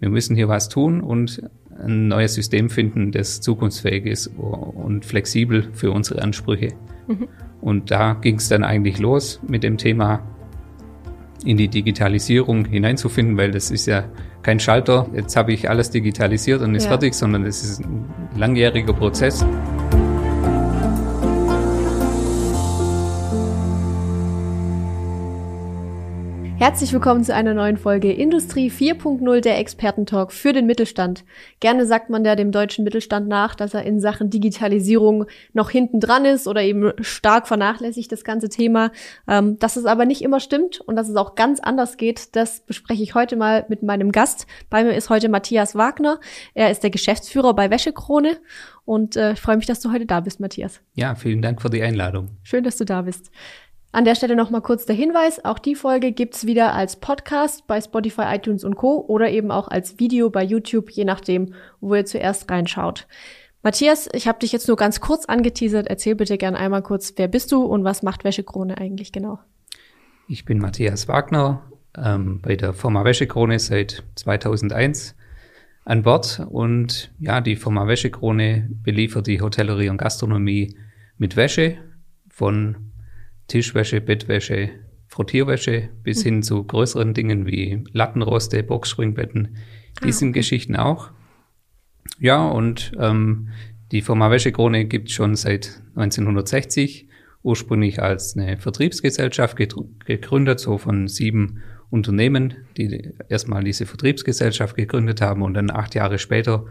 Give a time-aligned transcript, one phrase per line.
[0.00, 1.42] wir müssen hier was tun und
[1.78, 6.72] ein neues System finden, das zukunftsfähig ist und flexibel für unsere Ansprüche.
[7.06, 7.28] Mhm.
[7.60, 10.22] Und da ging es dann eigentlich los mit dem Thema
[11.44, 14.04] in die Digitalisierung hineinzufinden, weil das ist ja
[14.42, 16.90] kein Schalter, jetzt habe ich alles digitalisiert und ist ja.
[16.90, 18.04] fertig, sondern das ist ein
[18.36, 19.44] langjähriger Prozess.
[26.60, 31.24] Herzlich willkommen zu einer neuen Folge Industrie 4.0 der Expertentalk für den Mittelstand.
[31.58, 36.00] Gerne sagt man ja dem deutschen Mittelstand nach, dass er in Sachen Digitalisierung noch hinten
[36.00, 38.92] dran ist oder eben stark vernachlässigt das ganze Thema.
[39.26, 42.60] Ähm, dass es aber nicht immer stimmt und dass es auch ganz anders geht, das
[42.60, 44.46] bespreche ich heute mal mit meinem Gast.
[44.68, 46.20] Bei mir ist heute Matthias Wagner.
[46.52, 48.36] Er ist der Geschäftsführer bei Wäschekrone
[48.84, 50.82] und äh, ich freue mich, dass du heute da bist, Matthias.
[50.92, 52.36] Ja, vielen Dank für die Einladung.
[52.42, 53.30] Schön, dass du da bist.
[53.92, 57.80] An der Stelle nochmal kurz der Hinweis, auch die Folge gibt's wieder als Podcast bei
[57.80, 59.04] Spotify, iTunes und Co.
[59.08, 63.08] oder eben auch als Video bei YouTube, je nachdem, wo ihr zuerst reinschaut.
[63.64, 65.88] Matthias, ich habe dich jetzt nur ganz kurz angeteasert.
[65.88, 69.40] Erzähl bitte gern einmal kurz, wer bist du und was macht Wäschekrone eigentlich genau?
[70.28, 71.60] Ich bin Matthias Wagner,
[71.98, 75.16] ähm, bei der Firma Wäschekrone seit 2001
[75.84, 80.76] an Bord und ja, die Firma Wäschekrone beliefert die Hotellerie und Gastronomie
[81.18, 81.78] mit Wäsche
[82.28, 82.89] von
[83.50, 84.70] Tischwäsche, Bettwäsche,
[85.08, 89.56] Frottierwäsche bis hin zu größeren Dingen wie Lattenroste, Boxspringbetten,
[90.04, 90.38] diesen ah, okay.
[90.38, 91.10] Geschichten auch.
[92.20, 93.48] Ja, und ähm,
[93.90, 97.08] die Firma Wäschekrone gibt schon seit 1960,
[97.42, 105.42] ursprünglich als eine Vertriebsgesellschaft gegründet, so von sieben Unternehmen, die erstmal diese Vertriebsgesellschaft gegründet haben
[105.42, 106.66] und dann acht Jahre später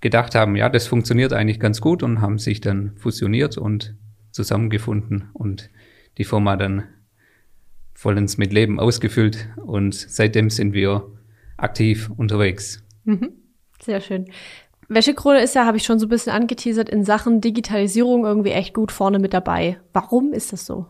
[0.00, 3.96] gedacht haben, ja, das funktioniert eigentlich ganz gut und haben sich dann fusioniert und
[4.30, 5.70] zusammengefunden und
[6.18, 6.84] die Firma dann
[7.94, 11.06] vollends mit Leben ausgefüllt und seitdem sind wir
[11.56, 12.82] aktiv unterwegs.
[13.04, 13.32] Mhm.
[13.80, 14.26] Sehr schön.
[14.88, 18.74] Wäschekrone ist ja, habe ich schon so ein bisschen angeteasert, in Sachen Digitalisierung irgendwie echt
[18.74, 19.78] gut vorne mit dabei.
[19.92, 20.86] Warum ist das so?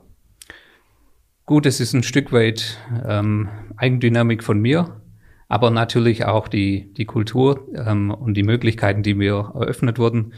[1.46, 5.00] Gut, es ist ein Stück weit ähm, Eigendynamik von mir,
[5.48, 10.32] aber natürlich auch die, die Kultur ähm, und die Möglichkeiten, die mir eröffnet wurden.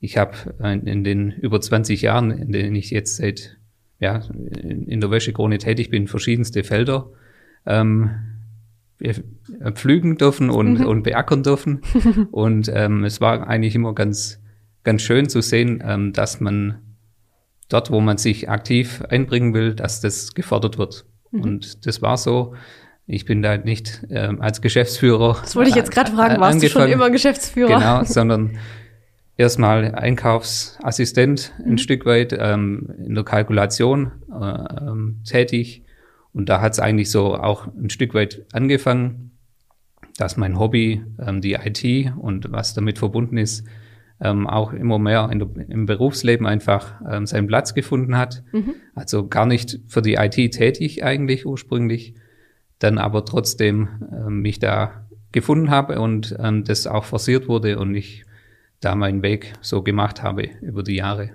[0.00, 0.54] Ich habe
[0.84, 3.57] in den über 20 Jahren, in denen ich jetzt seit
[4.00, 4.22] ja,
[4.62, 7.10] in der Wäschekrone tätig bin, verschiedenste Felder
[7.66, 8.10] ähm,
[9.74, 10.86] pflügen dürfen und, mhm.
[10.86, 11.82] und beackern dürfen.
[12.30, 14.40] und ähm, es war eigentlich immer ganz,
[14.84, 16.78] ganz schön zu sehen, ähm, dass man
[17.68, 21.04] dort, wo man sich aktiv einbringen will, dass das gefordert wird.
[21.30, 21.42] Mhm.
[21.42, 22.54] Und das war so.
[23.06, 25.38] Ich bin da nicht ähm, als Geschäftsführer.
[25.40, 27.78] Das wollte ich jetzt gerade fragen, warst du schon immer Geschäftsführer?
[27.78, 28.58] Genau, sondern
[29.38, 31.78] erstmal Einkaufsassistent ein mhm.
[31.78, 35.84] Stück weit ähm, in der Kalkulation äh, ähm, tätig.
[36.34, 39.30] Und da hat es eigentlich so auch ein Stück weit angefangen,
[40.18, 43.64] dass mein Hobby, ähm, die IT und was damit verbunden ist,
[44.20, 48.42] ähm, auch immer mehr der, im Berufsleben einfach ähm, seinen Platz gefunden hat.
[48.52, 48.74] Mhm.
[48.96, 52.14] Also gar nicht für die IT tätig eigentlich ursprünglich,
[52.80, 57.94] dann aber trotzdem ähm, mich da gefunden habe und ähm, das auch forciert wurde und
[57.94, 58.24] ich
[58.80, 61.30] da meinen Weg so gemacht habe über die Jahre.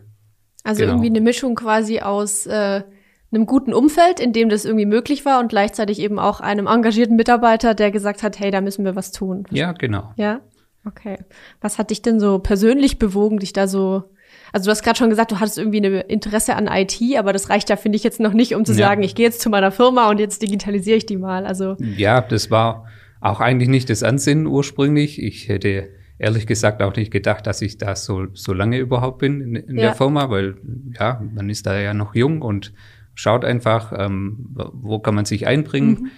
[0.64, 0.94] Also genau.
[0.94, 2.84] irgendwie eine Mischung quasi aus äh,
[3.32, 7.16] einem guten Umfeld, in dem das irgendwie möglich war und gleichzeitig eben auch einem engagierten
[7.16, 9.46] Mitarbeiter, der gesagt hat, hey, da müssen wir was tun.
[9.52, 10.14] Ja, genau.
[10.16, 10.42] Ja,
[10.86, 11.18] okay.
[11.60, 14.04] Was hat dich denn so persönlich bewogen, dich da so
[14.52, 17.50] also du hast gerade schon gesagt, du hattest irgendwie ein Interesse an IT, aber das
[17.50, 18.88] reicht ja, finde ich, jetzt noch nicht, um zu ja.
[18.88, 21.46] sagen, ich gehe jetzt zu meiner Firma und jetzt digitalisiere ich die mal.
[21.46, 22.86] Also ja, das war
[23.20, 25.22] auch eigentlich nicht das Ansinnen ursprünglich.
[25.22, 25.90] Ich hätte
[26.24, 29.78] ehrlich gesagt auch nicht gedacht, dass ich da so, so lange überhaupt bin in, in
[29.78, 29.88] ja.
[29.88, 30.56] der Firma, weil
[30.98, 32.74] ja, man ist da ja noch jung und
[33.14, 35.90] schaut einfach, ähm, wo kann man sich einbringen.
[35.90, 36.12] Mhm.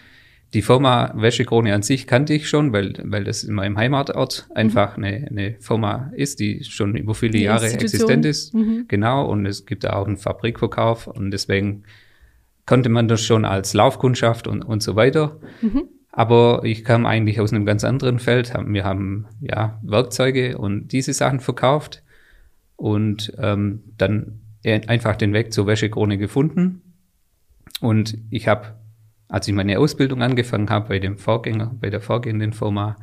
[0.54, 4.96] Die Firma Wäschekrone an sich kannte ich schon, weil, weil das in meinem Heimatort einfach
[4.96, 5.04] mhm.
[5.04, 8.54] eine, eine Firma ist, die schon über viele die Jahre existent ist.
[8.54, 8.86] Mhm.
[8.88, 11.84] Genau, und es gibt da auch einen Fabrikverkauf und deswegen
[12.66, 15.40] konnte man das schon als Laufkundschaft und, und so weiter.
[15.62, 15.90] Mhm.
[16.18, 18.54] Aber ich kam eigentlich aus einem ganz anderen Feld.
[18.68, 22.04] Wir haben ja Werkzeuge und diese Sachen verkauft
[22.78, 26.82] und ähm, dann einfach den Weg zur Wäschekrone gefunden.
[27.82, 28.76] Und ich habe,
[29.28, 32.96] als ich meine Ausbildung angefangen habe bei dem Vorgänger, bei der vorgehenden Firma,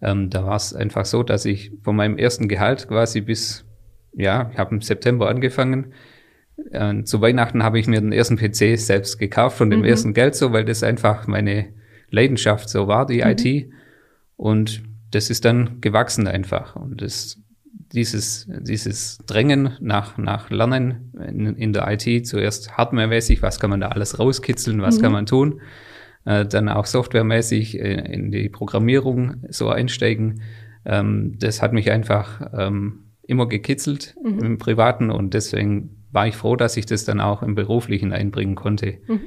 [0.00, 3.64] ähm, da war es einfach so, dass ich von meinem ersten Gehalt quasi bis,
[4.12, 5.94] ja, ich habe im September angefangen.
[6.70, 9.86] Äh, zu Weihnachten habe ich mir den ersten PC selbst gekauft von dem mhm.
[9.86, 11.81] ersten Geld so, weil das einfach meine
[12.12, 13.30] Leidenschaft, so war die mhm.
[13.30, 13.70] IT.
[14.36, 16.76] Und das ist dann gewachsen einfach.
[16.76, 17.38] Und das,
[17.92, 23.80] dieses, dieses Drängen nach, nach Lernen in, in der IT, zuerst hardwaremäßig, was kann man
[23.80, 25.02] da alles rauskitzeln, was mhm.
[25.02, 25.60] kann man tun,
[26.24, 30.42] äh, dann auch softwaremäßig äh, in die Programmierung so einsteigen.
[30.84, 34.38] Ähm, das hat mich einfach ähm, immer gekitzelt mhm.
[34.40, 38.54] im Privaten und deswegen war ich froh, dass ich das dann auch im Beruflichen einbringen
[38.54, 38.98] konnte.
[39.06, 39.20] Mhm.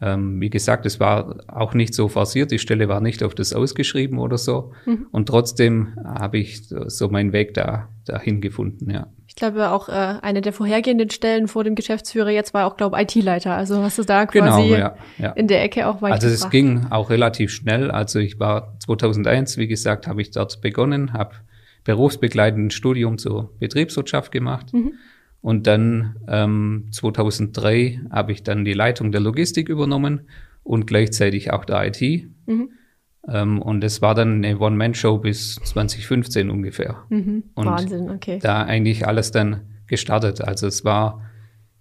[0.00, 3.52] Ähm, wie gesagt, es war auch nicht so forciert, die Stelle war nicht auf das
[3.52, 4.72] ausgeschrieben oder so.
[4.86, 5.08] Mhm.
[5.10, 9.08] Und trotzdem habe ich so meinen Weg da dahin gefunden, ja.
[9.26, 13.00] Ich glaube auch äh, eine der vorhergehenden Stellen vor dem Geschäftsführer jetzt war auch, glaube
[13.00, 13.54] IT-Leiter.
[13.54, 15.30] Also hast du da genau, quasi genau, ja, ja.
[15.32, 16.14] in der Ecke auch weiter.
[16.14, 17.90] Also es ging auch relativ schnell.
[17.90, 21.34] Also ich war 2001, wie gesagt, habe ich dort begonnen, habe
[21.84, 24.72] berufsbegleitendes Studium zur Betriebswirtschaft gemacht.
[24.72, 24.94] Mhm
[25.40, 30.22] und dann ähm, 2003 habe ich dann die Leitung der Logistik übernommen
[30.62, 32.28] und gleichzeitig auch der IT.
[32.46, 32.70] Mhm.
[33.28, 37.04] Ähm, und es war dann eine One-Man-Show bis 2015 ungefähr.
[37.08, 37.44] Mhm.
[37.54, 38.38] Wahnsinn, okay.
[38.42, 40.40] Da eigentlich alles dann gestartet.
[40.40, 41.22] Also es war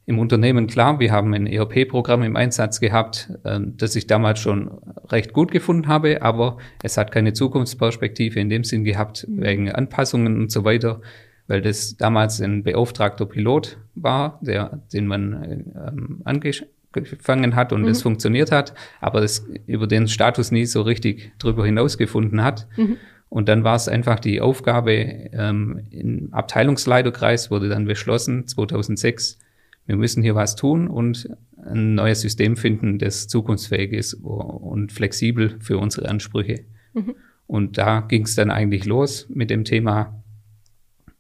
[0.06, 4.72] im Unternehmen klar, wir haben ein ERP-Programm im Einsatz gehabt, äh, das ich damals schon
[5.10, 9.42] recht gut gefunden habe, aber es hat keine Zukunftsperspektive in dem Sinn gehabt, mhm.
[9.42, 11.02] wegen Anpassungen und so weiter
[11.48, 15.34] weil das damals ein beauftragter Pilot war, der, den man
[15.76, 18.04] ähm, angefangen hat und es mhm.
[18.04, 22.68] funktioniert hat, aber das über den Status nie so richtig drüber hinaus gefunden hat.
[22.76, 22.98] Mhm.
[23.30, 29.40] Und dann war es einfach die Aufgabe, ähm, im Abteilungsleiterkreis wurde dann beschlossen, 2006,
[29.86, 31.30] wir müssen hier was tun und
[31.66, 36.62] ein neues System finden, das zukunftsfähig ist und flexibel für unsere Ansprüche.
[36.94, 37.16] Mhm.
[37.48, 40.24] Und da ging es dann eigentlich los mit dem Thema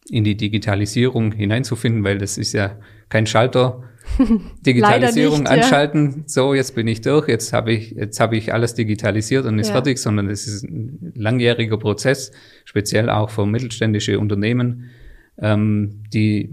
[0.09, 2.77] in die Digitalisierung hineinzufinden, weil das ist ja
[3.09, 3.83] kein Schalter.
[4.65, 6.23] Digitalisierung nicht, anschalten, ja.
[6.27, 9.67] so jetzt bin ich durch, jetzt habe ich jetzt habe ich alles digitalisiert und ist
[9.67, 9.73] ja.
[9.73, 12.31] fertig, sondern es ist ein langjähriger Prozess,
[12.63, 14.85] speziell auch für mittelständische Unternehmen,
[15.39, 16.49] ähm, die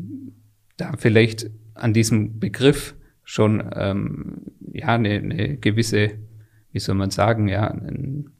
[0.77, 4.43] da vielleicht an diesem Begriff schon ähm,
[4.73, 6.13] ja eine, eine gewisse,
[6.73, 8.31] wie soll man sagen, ja, ein,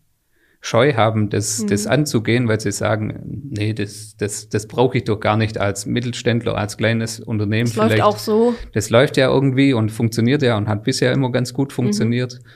[0.67, 1.67] Scheu haben, das, mhm.
[1.67, 5.85] das anzugehen, weil sie sagen, nee, das, das, das brauche ich doch gar nicht als
[5.85, 7.67] Mittelständler, als kleines Unternehmen.
[7.67, 7.99] Das vielleicht.
[7.99, 8.55] läuft auch so.
[8.73, 11.75] Das läuft ja irgendwie und funktioniert ja und hat bisher immer ganz gut mhm.
[11.75, 12.41] funktioniert.
[12.41, 12.49] Mhm.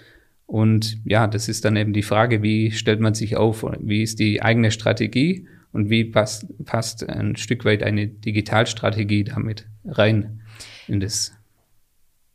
[0.46, 4.18] Und ja, das ist dann eben die Frage, wie stellt man sich auf, wie ist
[4.18, 10.40] die eigene Strategie und wie passt, passt ein Stück weit eine Digitalstrategie damit rein
[10.86, 11.34] in das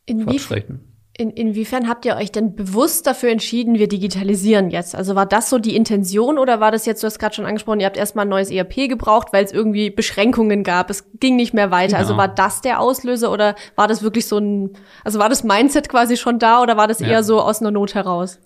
[0.05, 0.81] Inwie Fortschreiten.
[1.15, 4.95] In, inwiefern habt ihr euch denn bewusst dafür entschieden, wir digitalisieren jetzt?
[4.95, 7.81] Also war das so die Intention oder war das jetzt, du hast gerade schon angesprochen,
[7.81, 11.53] ihr habt erstmal ein neues ERP gebraucht, weil es irgendwie Beschränkungen gab, es ging nicht
[11.53, 11.97] mehr weiter.
[11.97, 12.23] Also genau.
[12.23, 14.71] Also war das der Auslöser oder war das wirklich so ein,
[15.03, 17.09] also war das Mindset quasi schon da oder war das ja.
[17.09, 18.39] eher so aus einer Not heraus?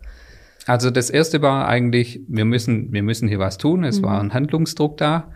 [0.65, 3.85] Also das erste war eigentlich, wir müssen, wir müssen hier was tun.
[3.85, 4.05] Es mhm.
[4.05, 5.31] war ein Handlungsdruck da.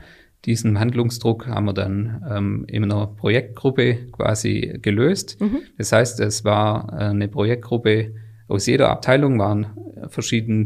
[0.46, 5.40] Diesen Handlungsdruck haben wir dann ähm, in einer Projektgruppe quasi gelöst.
[5.40, 5.60] Mhm.
[5.78, 8.14] Das heißt, es war äh, eine Projektgruppe
[8.48, 9.68] aus jeder Abteilung waren
[10.10, 10.66] verschiedene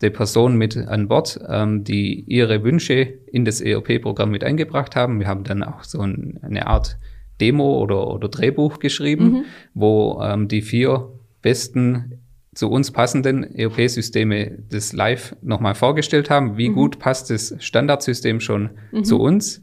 [0.00, 5.18] Personen mit an Bord, ähm, die ihre Wünsche in das ERP-Programm mit eingebracht haben.
[5.18, 6.98] Wir haben dann auch so ein, eine Art
[7.40, 9.44] Demo oder, oder Drehbuch geschrieben, mhm.
[9.74, 11.08] wo ähm, die vier
[11.42, 12.15] besten
[12.56, 16.56] zu uns passenden ERP-Systeme das live nochmal vorgestellt haben.
[16.56, 16.74] Wie mhm.
[16.74, 19.04] gut passt das Standardsystem schon mhm.
[19.04, 19.62] zu uns?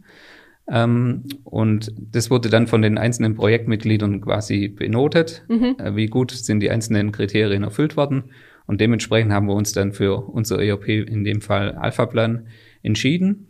[0.69, 5.44] Ähm, und das wurde dann von den einzelnen Projektmitgliedern quasi benotet.
[5.50, 5.75] Mhm.
[5.80, 8.25] Äh, wie gut sind die einzelnen Kriterien erfüllt worden?
[8.68, 12.48] Und dementsprechend haben wir uns dann für unser ERP, in dem Fall Alpha-Plan,
[12.84, 13.48] entschieden.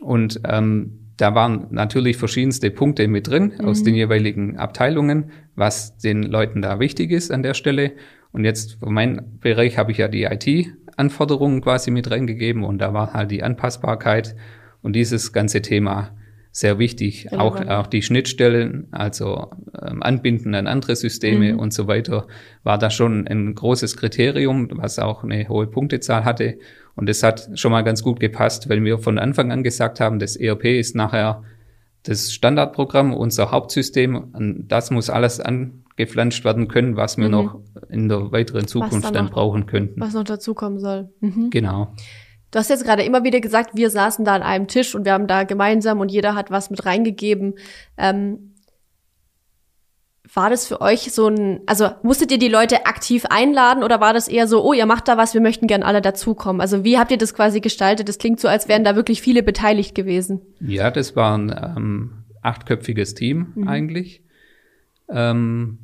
[0.00, 3.64] Und ähm, da waren natürlich verschiedenste Punkte mit drin mhm.
[3.66, 7.92] aus den jeweiligen Abteilungen, was den Leuten da wichtig ist an der Stelle.
[8.32, 12.94] Und jetzt für meinen Bereich habe ich ja die IT-Anforderungen quasi mit reingegeben und da
[12.94, 14.34] war halt die Anpassbarkeit
[14.80, 16.16] und dieses ganze Thema
[16.50, 17.28] sehr wichtig.
[17.30, 17.44] Genau.
[17.44, 19.50] Auch, auch die Schnittstellen, also
[19.82, 21.58] ähm, Anbinden an andere Systeme mhm.
[21.58, 22.26] und so weiter,
[22.62, 26.58] war da schon ein großes Kriterium, was auch eine hohe Punktezahl hatte.
[26.94, 30.18] Und das hat schon mal ganz gut gepasst, weil wir von Anfang an gesagt haben,
[30.18, 31.42] das ERP ist nachher
[32.02, 34.16] das Standardprogramm, unser Hauptsystem.
[34.32, 37.30] Und das muss alles an, gepflanzt werden können, was wir mhm.
[37.30, 40.00] noch in der weiteren Zukunft dann, dann, brauchen könnten.
[40.00, 41.10] Was noch dazukommen soll.
[41.20, 41.50] Mhm.
[41.50, 41.92] Genau.
[42.50, 45.12] Du hast jetzt gerade immer wieder gesagt, wir saßen da an einem Tisch und wir
[45.12, 47.54] haben da gemeinsam und jeder hat was mit reingegeben.
[47.96, 48.51] Ähm,
[50.34, 54.14] war das für euch so ein, also musstet ihr die Leute aktiv einladen oder war
[54.14, 56.60] das eher so, oh, ihr macht da was, wir möchten gern alle dazukommen?
[56.60, 58.08] Also wie habt ihr das quasi gestaltet?
[58.08, 60.40] Das klingt so, als wären da wirklich viele beteiligt gewesen.
[60.60, 63.68] Ja, das war ein ähm, achtköpfiges Team mhm.
[63.68, 64.22] eigentlich.
[65.10, 65.78] Ähm,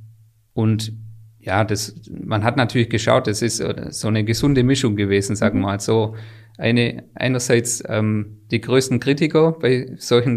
[0.55, 0.93] und
[1.41, 5.67] ja, das, man hat natürlich geschaut, das ist so eine gesunde Mischung gewesen, sagen wir
[5.67, 5.67] mhm.
[5.67, 6.17] mal so.
[6.57, 10.35] Eine, einerseits ähm, die größten Kritiker bei solchen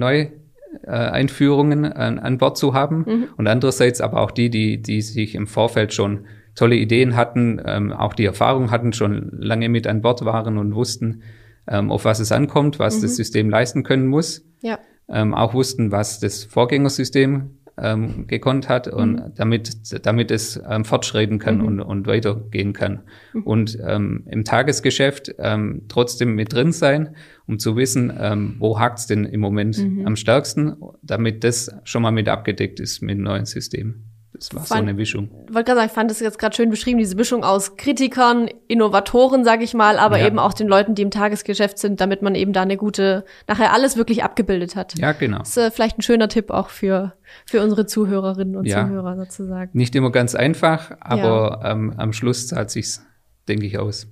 [0.85, 3.27] Neueinführungen an, an Bord zu haben mhm.
[3.38, 7.93] und andererseits aber auch die, die, die sich im Vorfeld schon tolle Ideen hatten, ähm,
[7.93, 11.23] auch die Erfahrung hatten, schon lange mit an Bord waren und wussten,
[11.67, 13.01] ähm, auf was es ankommt, was mhm.
[13.03, 14.45] das System leisten können muss.
[14.61, 14.79] Ja.
[15.09, 19.32] Ähm, auch wussten, was das Vorgängersystem ähm, gekonnt hat und mhm.
[19.36, 21.66] damit, damit es ähm, fortschreiten kann mhm.
[21.66, 23.01] und, und weitergehen kann.
[23.34, 23.44] Mhm.
[23.44, 27.16] Und ähm, im Tagesgeschäft ähm, trotzdem mit drin sein,
[27.48, 30.06] um zu wissen, ähm, wo hakt's denn im Moment mhm.
[30.06, 34.11] am stärksten, damit das schon mal mit abgedeckt ist mit dem neuen System.
[34.41, 35.29] Das war fand, so eine Mischung.
[35.48, 38.50] Ich wollte gerade sagen, ich fand das jetzt gerade schön beschrieben, diese Mischung aus Kritikern,
[38.67, 40.25] Innovatoren, sage ich mal, aber ja.
[40.25, 43.71] eben auch den Leuten, die im Tagesgeschäft sind, damit man eben da eine gute, nachher
[43.71, 44.98] alles wirklich abgebildet hat.
[44.98, 45.38] Ja, genau.
[45.39, 47.13] Das ist äh, vielleicht ein schöner Tipp auch für,
[47.45, 48.83] für unsere Zuhörerinnen und ja.
[48.83, 49.69] Zuhörer sozusagen.
[49.74, 51.71] Nicht immer ganz einfach, aber ja.
[51.74, 53.05] ähm, am Schluss zahlt sich's,
[53.48, 54.07] denke ich, aus.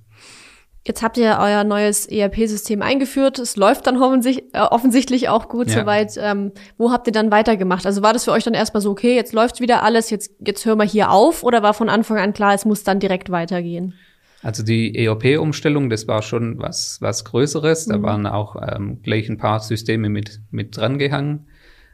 [0.86, 3.38] Jetzt habt ihr euer neues ERP-System eingeführt.
[3.38, 5.80] Es läuft dann offensichtlich, äh, offensichtlich auch gut ja.
[5.80, 6.14] soweit.
[6.16, 7.84] Ähm, wo habt ihr dann weitergemacht?
[7.84, 10.64] Also war das für euch dann erstmal so, okay, jetzt läuft wieder alles, jetzt, jetzt
[10.64, 11.42] hören wir hier auf?
[11.42, 13.94] Oder war von Anfang an klar, es muss dann direkt weitergehen?
[14.42, 17.84] Also die ERP-Umstellung, das war schon was, was Größeres.
[17.84, 18.02] Da mhm.
[18.02, 21.46] waren auch ähm, gleich ein paar Systeme mit, mit dran gehangen.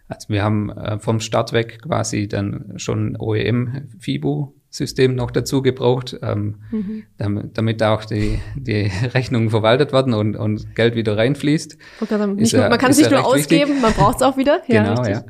[0.07, 5.63] Also wir haben äh, vom Start weg quasi dann schon OEM FIBU System noch dazu
[5.63, 7.05] gebraucht, ähm, mhm.
[7.17, 11.79] damit, damit auch die, die Rechnungen verwaltet werden und, und Geld wieder reinfließt.
[12.35, 13.83] Nicht nur, man kann es nicht nur ausgeben, wichtig.
[13.83, 14.63] man braucht es auch wieder.
[14.69, 15.25] Ja, genau, richtig.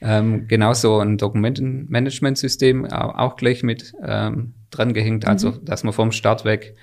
[0.00, 0.18] ja.
[0.18, 5.64] ähm, genauso ein Dokumentenmanagementsystem auch gleich mit ähm, dran gehängt, also mhm.
[5.64, 6.76] dass man vom Start weg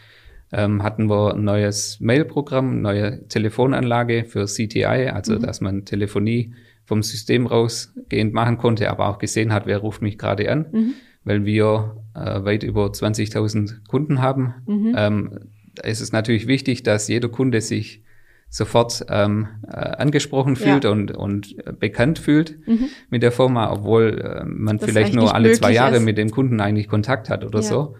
[0.51, 5.41] ähm, hatten wir ein neues Mailprogramm, neue Telefonanlage für CTI, also mhm.
[5.41, 6.53] dass man Telefonie
[6.85, 10.93] vom System rausgehend machen konnte, aber auch gesehen hat, wer ruft mich gerade an.
[11.27, 14.55] Weil wir äh, weit über 20.000 Kunden haben.
[14.65, 14.95] Mhm.
[14.97, 15.39] Ähm,
[15.83, 18.03] ist es natürlich wichtig, dass jeder Kunde sich
[18.49, 20.89] sofort ähm, äh, angesprochen fühlt ja.
[20.91, 22.85] und, und bekannt fühlt mhm.
[23.09, 26.03] mit der Firma, obwohl äh, man das vielleicht nur alle zwei Jahre ist.
[26.03, 27.65] mit dem Kunden eigentlich Kontakt hat oder ja.
[27.65, 27.95] so.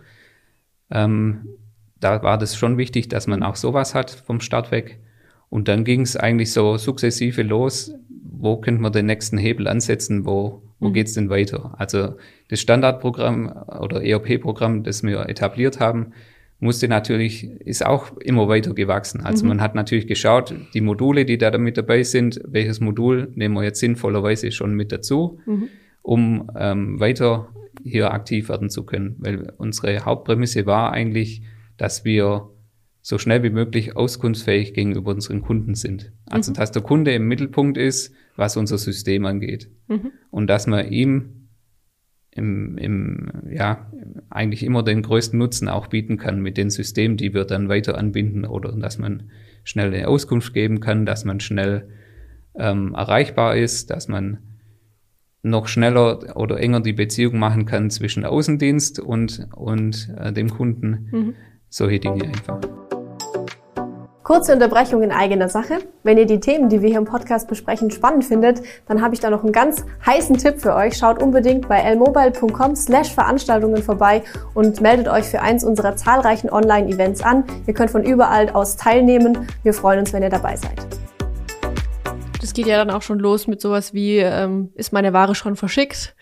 [0.90, 1.48] Ähm,
[2.00, 5.00] da war das schon wichtig, dass man auch sowas hat vom Start weg.
[5.50, 10.26] Und dann ging es eigentlich so sukzessive los, wo könnte man den nächsten Hebel ansetzen,
[10.26, 10.94] wo, wo mhm.
[10.94, 11.76] geht's denn weiter?
[11.78, 12.16] Also
[12.50, 16.14] das Standardprogramm oder ERP-Programm, das wir etabliert haben,
[16.60, 19.22] musste natürlich, ist auch immer weiter gewachsen.
[19.22, 19.50] Also mhm.
[19.50, 23.64] man hat natürlich geschaut, die Module, die da mit dabei sind, welches Modul nehmen wir
[23.64, 25.70] jetzt sinnvollerweise schon mit dazu, mhm.
[26.02, 27.50] um ähm, weiter
[27.84, 29.16] hier aktiv werden zu können.
[29.20, 31.44] Weil unsere Hauptprämisse war eigentlich,
[31.78, 32.50] dass wir
[33.08, 36.12] so schnell wie möglich auskunftsfähig gegenüber unseren Kunden sind.
[36.26, 36.56] Also, mhm.
[36.56, 39.70] dass der Kunde im Mittelpunkt ist, was unser System angeht.
[39.88, 40.12] Mhm.
[40.30, 41.48] Und dass man ihm
[42.32, 43.90] im, im, ja,
[44.30, 47.98] eigentlich immer den größten Nutzen auch bieten kann mit den Systemen, die wir dann weiter
[47.98, 49.32] anbinden oder dass man
[49.64, 51.88] schnell eine Auskunft geben kann, dass man schnell
[52.56, 54.40] ähm, erreichbar ist, dass man
[55.44, 61.08] noch schneller oder enger die Beziehung machen kann zwischen Außendienst und, und äh, dem Kunden.
[61.10, 61.36] Mhm.
[61.70, 62.60] Solche Dinge einfach.
[64.28, 65.78] Kurze Unterbrechung in eigener Sache.
[66.04, 69.22] Wenn ihr die Themen, die wir hier im Podcast besprechen, spannend findet, dann habe ich
[69.22, 70.98] da noch einen ganz heißen Tipp für euch.
[70.98, 77.24] Schaut unbedingt bei lmobile.com slash Veranstaltungen vorbei und meldet euch für eins unserer zahlreichen Online-Events
[77.24, 77.46] an.
[77.68, 79.48] Ihr könnt von überall aus teilnehmen.
[79.64, 80.76] Wir freuen uns, wenn ihr dabei seid.
[82.42, 85.56] Das geht ja dann auch schon los mit sowas wie, ähm, ist meine Ware schon
[85.56, 86.18] verschickt?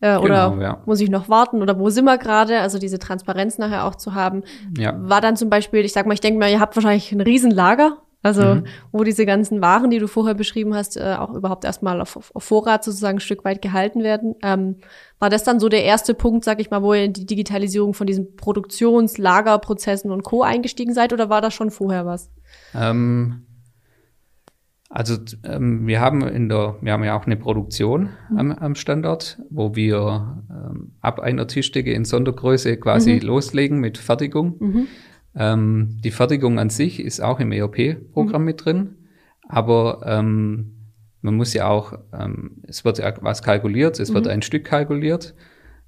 [0.00, 0.82] Äh, genau, oder ja.
[0.86, 2.60] muss ich noch warten oder wo sind wir gerade?
[2.60, 4.42] Also diese Transparenz nachher auch zu haben.
[4.78, 4.94] Ja.
[4.98, 7.98] War dann zum Beispiel, ich sag mal, ich denke mal, ihr habt wahrscheinlich ein Riesenlager,
[8.22, 8.64] also mhm.
[8.92, 12.42] wo diese ganzen Waren, die du vorher beschrieben hast, äh, auch überhaupt erstmal auf, auf
[12.42, 14.34] Vorrat sozusagen ein Stück weit gehalten werden.
[14.42, 14.76] Ähm,
[15.18, 17.92] war das dann so der erste Punkt, sag ich mal, wo ihr in die Digitalisierung
[17.92, 20.42] von diesen Produktions-, Lagerprozessen und Co.
[20.42, 22.30] eingestiegen seid oder war das schon vorher was?
[22.74, 23.44] Ähm
[24.92, 28.38] also ähm, wir haben in der, wir haben ja auch eine Produktion mhm.
[28.38, 33.20] am, am Standort, wo wir ähm, ab einer Tischdecke in Sondergröße quasi mhm.
[33.20, 34.56] loslegen mit Fertigung.
[34.58, 34.86] Mhm.
[35.36, 38.46] Ähm, die Fertigung an sich ist auch im ERP-Programm mhm.
[38.46, 38.96] mit drin,
[39.48, 40.72] aber ähm,
[41.22, 44.32] man muss ja auch, ähm, es wird ja was kalkuliert, es wird mhm.
[44.32, 45.36] ein Stück kalkuliert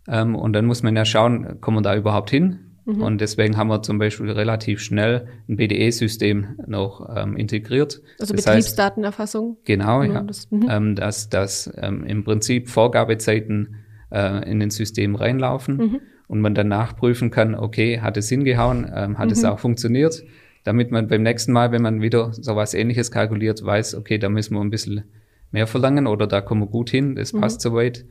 [0.07, 2.72] ähm, und dann muss man ja schauen, kommen wir da überhaupt hin?
[2.85, 3.03] Mhm.
[3.03, 8.03] Und deswegen haben wir zum Beispiel relativ schnell ein BDE-System noch ähm, integriert.
[8.19, 9.57] Also das Betriebsdatenerfassung.
[9.57, 10.23] Heißt, genau, ja.
[10.23, 10.69] Das, mhm.
[10.69, 13.77] ähm, dass, dass ähm, im Prinzip Vorgabezeiten
[14.11, 16.01] äh, in den System reinlaufen mhm.
[16.27, 19.51] und man dann nachprüfen kann, okay, hat es hingehauen, ähm, hat es mhm.
[19.51, 20.25] auch funktioniert,
[20.65, 24.55] damit man beim nächsten Mal, wenn man wieder sowas ähnliches kalkuliert, weiß, okay, da müssen
[24.55, 25.05] wir ein bisschen
[25.53, 27.41] mehr verlangen oder da kommen wir gut hin, das mhm.
[27.41, 28.07] passt soweit.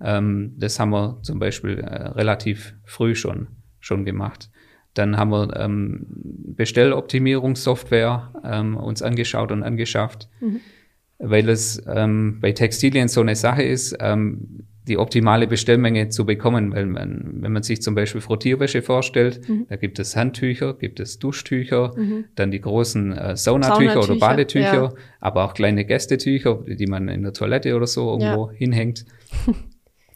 [0.00, 3.48] Ähm, das haben wir zum Beispiel äh, relativ früh schon
[3.82, 4.50] schon gemacht.
[4.94, 10.60] Dann haben wir ähm, Bestelloptimierungssoftware ähm, uns angeschaut und angeschafft, mhm.
[11.18, 13.96] weil es ähm, bei Textilien so eine Sache ist.
[14.00, 19.48] Ähm, die optimale Bestellmenge zu bekommen, weil man, wenn man sich zum Beispiel Frottierwäsche vorstellt,
[19.48, 19.66] mhm.
[19.68, 22.24] da gibt es Handtücher, gibt es Duschtücher, mhm.
[22.34, 24.92] dann die großen äh, Saunatücher, Saunatücher oder Badetücher, ja.
[25.20, 28.56] aber auch kleine Gästetücher, die man in der Toilette oder so irgendwo ja.
[28.56, 29.06] hinhängt.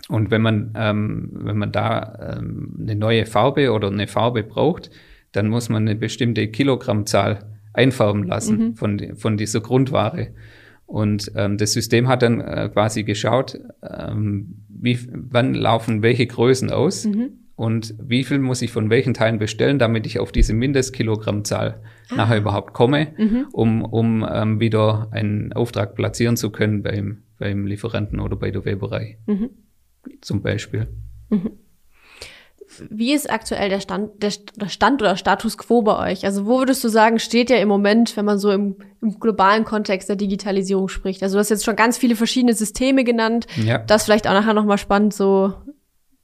[0.08, 4.90] Und wenn man, ähm, wenn man da ähm, eine neue Farbe oder eine Farbe braucht,
[5.32, 7.40] dann muss man eine bestimmte Kilogrammzahl
[7.72, 8.74] einfärben lassen mhm.
[8.76, 10.28] von, von dieser Grundware.
[10.86, 16.70] Und ähm, das System hat dann äh, quasi geschaut, ähm, wie, wann laufen welche Größen
[16.70, 17.30] aus mhm.
[17.56, 22.14] und wie viel muss ich von welchen Teilen bestellen, damit ich auf diese Mindestkilogrammzahl ah.
[22.14, 23.46] nachher überhaupt komme, mhm.
[23.52, 28.64] um, um ähm, wieder einen Auftrag platzieren zu können beim, beim Lieferanten oder bei der
[28.64, 29.18] Weberei.
[29.26, 29.50] Mhm.
[30.20, 30.88] Zum Beispiel.
[31.30, 31.58] Mhm.
[32.90, 34.30] Wie ist aktuell der Stand, der,
[34.68, 36.24] Stand oder Status quo bei euch?
[36.24, 39.64] Also wo würdest du sagen, steht ja im Moment, wenn man so im, im globalen
[39.64, 41.22] Kontext der Digitalisierung spricht?
[41.22, 43.46] Also du hast jetzt schon ganz viele verschiedene Systeme genannt.
[43.56, 43.78] Ja.
[43.78, 45.54] Das vielleicht auch nachher nochmal spannend, so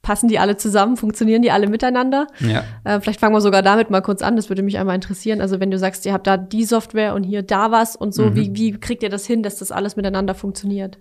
[0.01, 2.27] passen die alle zusammen, funktionieren die alle miteinander?
[2.39, 2.65] Ja.
[2.83, 5.41] Äh, vielleicht fangen wir sogar damit mal kurz an, das würde mich einmal interessieren.
[5.41, 8.25] Also wenn du sagst, ihr habt da die Software und hier da was und so,
[8.25, 8.35] mhm.
[8.35, 10.99] wie, wie kriegt ihr das hin, dass das alles miteinander funktioniert?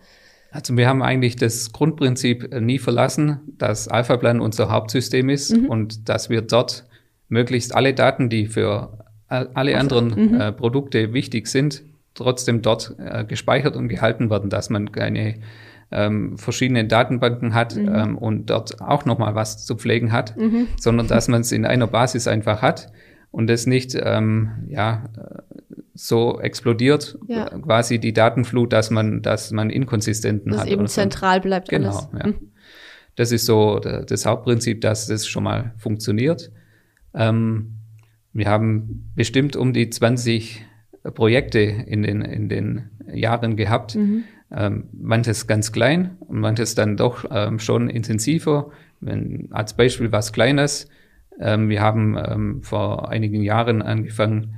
[0.53, 5.67] Also wir haben eigentlich das Grundprinzip äh, nie verlassen, dass Alphaplan unser Hauptsystem ist mhm.
[5.67, 6.85] und dass wir dort
[7.29, 10.41] möglichst alle Daten, die für alle also, anderen mhm.
[10.41, 11.83] äh, Produkte wichtig sind,
[12.13, 15.37] trotzdem dort äh, gespeichert und gehalten werden, dass man keine
[15.91, 17.95] ähm, verschiedene Datenbanken hat mhm.
[17.95, 20.69] ähm, und dort auch nochmal was zu pflegen hat, mhm.
[20.79, 22.93] sondern dass man es in einer Basis einfach hat
[23.31, 25.05] und es nicht ähm, ja,
[25.95, 27.47] so explodiert ja.
[27.47, 30.67] quasi die Datenflut, dass man, dass man Inkonsistenten dass hat.
[30.67, 31.43] Dass eben zentral so.
[31.43, 32.09] bleibt genau, alles.
[32.19, 32.27] Ja.
[32.29, 32.53] Mhm.
[33.17, 36.51] Das ist so das Hauptprinzip, dass das schon mal funktioniert.
[37.15, 37.75] Ähm,
[38.33, 40.65] wir haben bestimmt um die 20
[41.15, 43.97] Projekte in den, in den Jahren gehabt.
[43.97, 44.25] Mhm.
[44.51, 48.71] Ähm, manches ganz klein und manches dann doch ähm, schon intensiver.
[49.01, 50.89] Wenn, als Beispiel was Kleines.
[51.41, 54.55] Ähm, wir haben ähm, vor einigen Jahren angefangen,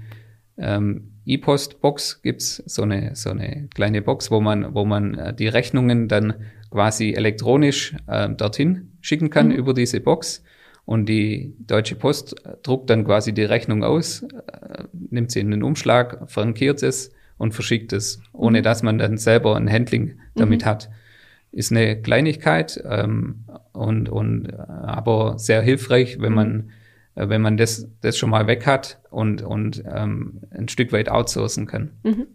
[0.59, 5.49] ähm, E-Post-Box gibt's so eine, so eine kleine Box, wo man, wo man äh, die
[5.49, 6.35] Rechnungen dann
[6.71, 9.55] quasi elektronisch äh, dorthin schicken kann mhm.
[9.55, 10.43] über diese Box.
[10.87, 15.63] Und die Deutsche Post druckt dann quasi die Rechnung aus, äh, nimmt sie in den
[15.63, 18.63] Umschlag, frankiert es und verschickt es, ohne mhm.
[18.65, 20.67] dass man dann selber ein Handling damit mhm.
[20.67, 20.91] hat.
[21.53, 26.37] Ist eine Kleinigkeit ähm, und, und äh, aber sehr hilfreich, wenn mhm.
[26.37, 26.71] man
[27.15, 31.67] wenn man das, das schon mal weg hat und, und ähm, ein Stück weit outsourcen
[31.67, 31.93] kann.
[32.03, 32.27] Mhm.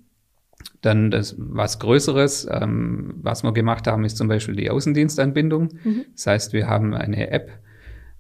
[0.82, 5.70] Dann das was Größeres, ähm, was wir gemacht haben, ist zum Beispiel die Außendienstanbindung.
[5.84, 6.06] Mhm.
[6.14, 7.52] Das heißt, wir haben eine App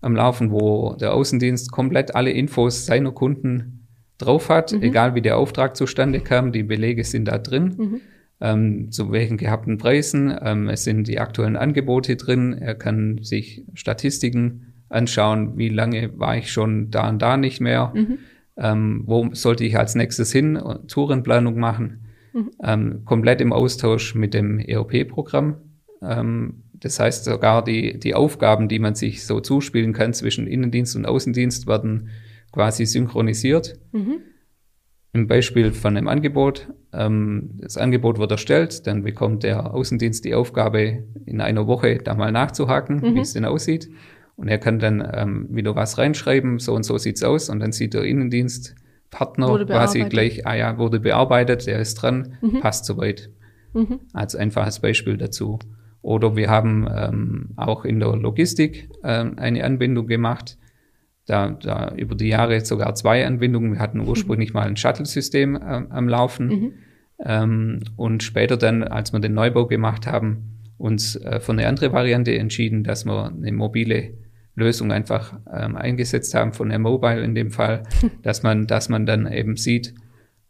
[0.01, 4.83] am Laufen, wo der Außendienst komplett alle Infos seiner Kunden drauf hat, mhm.
[4.83, 7.75] egal wie der Auftrag zustande kam, die Belege sind da drin.
[7.77, 8.01] Mhm.
[8.41, 10.33] Ähm, zu welchen gehabten Preisen.
[10.41, 12.53] Ähm, es sind die aktuellen Angebote drin.
[12.53, 17.93] Er kann sich Statistiken anschauen, wie lange war ich schon da und da nicht mehr,
[17.95, 18.17] mhm.
[18.57, 22.51] ähm, wo sollte ich als nächstes hin, Tourenplanung machen, mhm.
[22.63, 25.57] ähm, komplett im Austausch mit dem ERP-Programm.
[26.01, 30.95] Ähm, das heißt, sogar die, die Aufgaben, die man sich so zuspielen kann zwischen Innendienst
[30.95, 32.09] und Außendienst, werden
[32.51, 33.79] quasi synchronisiert.
[33.91, 34.21] Mhm.
[35.11, 36.69] Im Beispiel von einem Angebot.
[36.93, 42.13] Ähm, das Angebot wird erstellt, dann bekommt der Außendienst die Aufgabe, in einer Woche da
[42.15, 43.15] mal nachzuhaken, mhm.
[43.15, 43.89] wie es denn aussieht.
[44.39, 47.49] Und er kann dann ähm, wieder was reinschreiben, so und so sieht's aus.
[47.49, 52.61] Und dann sieht der Innendienstpartner quasi gleich, ah ja, wurde bearbeitet, der ist dran, mhm.
[52.61, 53.29] passt soweit.
[53.73, 53.99] Mhm.
[54.13, 55.59] Als einfaches Beispiel dazu.
[56.01, 60.57] Oder wir haben ähm, auch in der Logistik ähm, eine Anbindung gemacht.
[61.25, 63.73] Da, da über die Jahre sogar zwei Anbindungen.
[63.73, 64.53] Wir hatten ursprünglich mhm.
[64.53, 66.47] mal ein Shuttle-System äh, am Laufen.
[66.47, 66.73] Mhm.
[67.25, 71.91] Ähm, und später dann, als wir den Neubau gemacht haben, uns äh, für eine andere
[71.91, 74.13] Variante entschieden, dass wir eine mobile
[74.59, 77.83] Lösung einfach ähm, eingesetzt haben von der Mobile in dem Fall,
[78.23, 79.93] dass man, dass man dann eben sieht,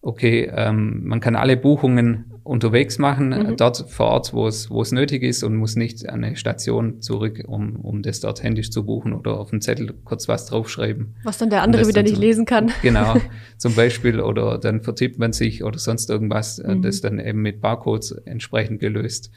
[0.01, 3.57] okay, ähm, man kann alle Buchungen unterwegs machen, mhm.
[3.57, 6.99] dort vor Ort, wo es, wo es nötig ist und muss nicht an eine Station
[6.99, 11.15] zurück, um, um das dort händisch zu buchen oder auf dem Zettel kurz was draufschreiben.
[11.23, 12.71] Was dann der andere wieder nicht so, lesen kann.
[12.81, 13.17] Genau,
[13.57, 16.81] zum Beispiel, oder dann vertippt man sich oder sonst irgendwas, äh, mhm.
[16.81, 19.31] das dann eben mit Barcodes entsprechend gelöst,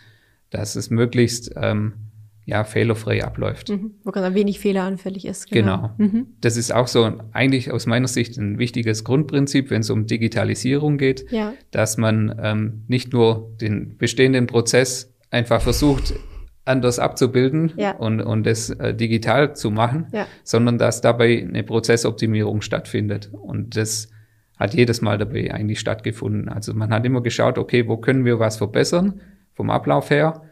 [0.49, 1.95] dass es möglichst ähm,
[2.45, 3.69] ja, fehlerfrei abläuft.
[3.69, 3.93] Mhm.
[4.05, 5.51] Wo ganz wenig fehleranfällig ist.
[5.51, 5.95] Genau.
[5.97, 6.11] genau.
[6.13, 6.27] Mhm.
[6.41, 10.99] Das ist auch so eigentlich aus meiner Sicht ein wichtiges Grundprinzip, wenn es um Digitalisierung
[10.99, 11.53] geht, ja.
[11.71, 16.15] dass man ähm, nicht nur den bestehenden Prozess einfach versucht,
[16.65, 17.93] anders abzubilden ja.
[17.97, 20.27] und, und das äh, digital zu machen, ja.
[20.45, 23.31] sondern dass dabei eine Prozessoptimierung stattfindet.
[23.33, 24.11] Und das
[24.59, 26.49] hat jedes Mal dabei eigentlich stattgefunden.
[26.49, 29.21] Also man hat immer geschaut, okay, wo können wir was verbessern
[29.55, 30.43] vom Ablauf her?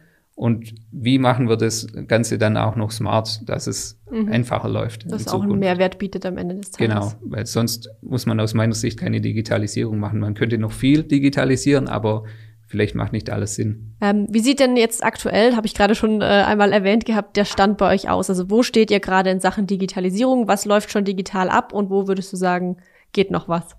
[0.41, 4.33] Und wie machen wir das Ganze dann auch noch smart, dass es mhm.
[4.33, 5.05] einfacher läuft?
[5.13, 6.89] Dass es auch einen Mehrwert bietet am Ende des Tages.
[6.89, 10.19] Genau, weil sonst muss man aus meiner Sicht keine Digitalisierung machen.
[10.19, 12.25] Man könnte noch viel digitalisieren, aber
[12.67, 13.97] vielleicht macht nicht alles Sinn.
[14.01, 17.45] Ähm, wie sieht denn jetzt aktuell, habe ich gerade schon äh, einmal erwähnt gehabt, der
[17.45, 18.31] Stand bei euch aus?
[18.31, 20.49] Also wo steht ihr gerade in Sachen Digitalisierung?
[20.49, 22.79] Was läuft schon digital ab und wo würdest du sagen,
[23.13, 23.77] geht noch was?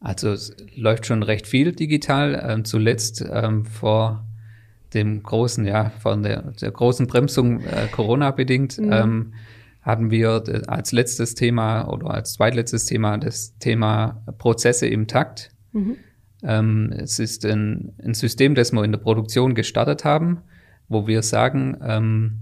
[0.00, 2.44] Also es läuft schon recht viel digital.
[2.46, 4.25] Ähm, zuletzt ähm, vor
[4.94, 8.92] dem großen, ja, von der, der großen Bremsung äh, Corona bedingt, mhm.
[8.92, 9.32] ähm,
[9.82, 15.50] hatten wir als letztes Thema oder als zweitletztes Thema das Thema Prozesse im Takt.
[15.72, 15.96] Mhm.
[16.42, 20.38] Ähm, es ist ein, ein, System, das wir in der Produktion gestartet haben,
[20.88, 22.40] wo wir sagen, ähm,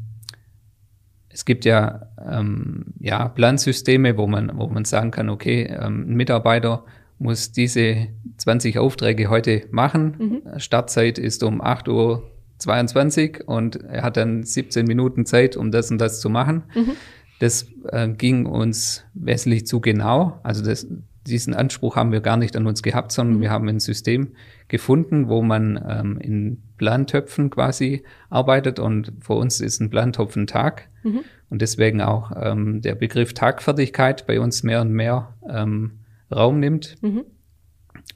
[1.28, 6.14] es gibt ja, ähm, ja Plansysteme, wo man, wo man sagen kann, okay, ähm, ein
[6.14, 6.85] Mitarbeiter
[7.18, 10.16] muss diese 20 Aufträge heute machen.
[10.18, 10.59] Mhm.
[10.61, 12.30] Startzeit ist um 8 Uhr
[12.64, 16.64] 22 und er hat dann 17 Minuten Zeit, um das und das zu machen.
[16.74, 16.92] Mhm.
[17.38, 20.40] Das äh, ging uns wesentlich zu genau.
[20.42, 20.87] Also das,
[21.27, 23.40] diesen Anspruch haben wir gar nicht an uns gehabt, sondern mhm.
[23.42, 24.33] wir haben ein System
[24.68, 30.46] gefunden, wo man ähm, in Plantöpfen quasi arbeitet und für uns ist ein Plantopf ein
[30.46, 31.20] Tag mhm.
[31.50, 35.98] und deswegen auch ähm, der Begriff Tagfertigkeit bei uns mehr und mehr ähm,
[36.35, 36.96] Raum nimmt.
[37.03, 37.24] Mhm.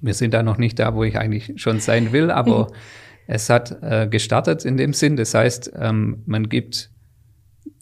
[0.01, 2.75] Wir sind da noch nicht da, wo ich eigentlich schon sein will, aber mhm.
[3.29, 5.17] Es hat äh, gestartet in dem Sinn.
[5.17, 6.91] Das heißt, ähm, man gibt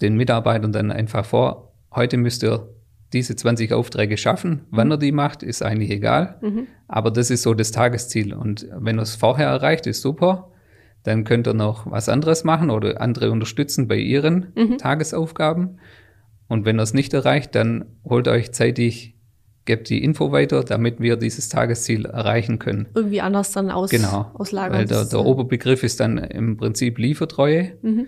[0.03, 2.69] den Mitarbeitern dann einfach vor, heute müsst ihr
[3.13, 4.67] diese 20 Aufträge schaffen.
[4.71, 6.39] Wann er die macht, ist eigentlich egal.
[6.43, 6.67] Mhm.
[6.89, 8.35] Aber das ist so das Tagesziel.
[8.35, 10.51] Und wenn er es vorher erreicht, ist super.
[11.05, 14.79] Dann könnt ihr noch was anderes machen oder andere unterstützen bei ihren mhm.
[14.79, 15.79] Tagesaufgaben.
[16.49, 19.16] Und wenn er es nicht erreicht, dann holt euch zeitig
[19.67, 22.87] gebt die Info weiter, damit wir dieses Tagesziel erreichen können.
[22.95, 24.79] Irgendwie anders dann aus, genau, auslagern.
[24.79, 27.73] Weil der, der Oberbegriff ist dann im Prinzip Liefertreue.
[27.83, 28.07] Mhm.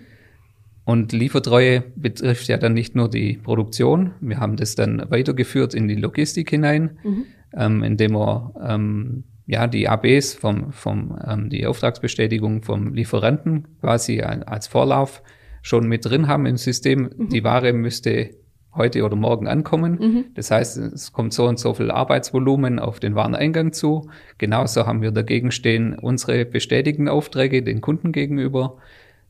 [0.85, 4.13] Und Liefertreue betrifft ja dann nicht nur die Produktion.
[4.21, 7.25] Wir haben das dann weitergeführt in die Logistik hinein, mhm.
[7.55, 14.23] ähm, indem wir ähm, ja die ABs vom, vom ähm, die Auftragsbestätigung vom Lieferanten quasi
[14.23, 15.23] als Vorlauf
[15.61, 17.11] schon mit drin haben im System.
[17.15, 17.29] Mhm.
[17.29, 18.31] Die Ware müsste
[18.75, 19.99] heute oder morgen ankommen.
[20.01, 20.25] Mhm.
[20.35, 24.09] Das heißt, es kommt so und so viel Arbeitsvolumen auf den Wareneingang zu.
[24.39, 28.77] Genauso haben wir dagegen stehen unsere bestätigten Aufträge den Kunden gegenüber.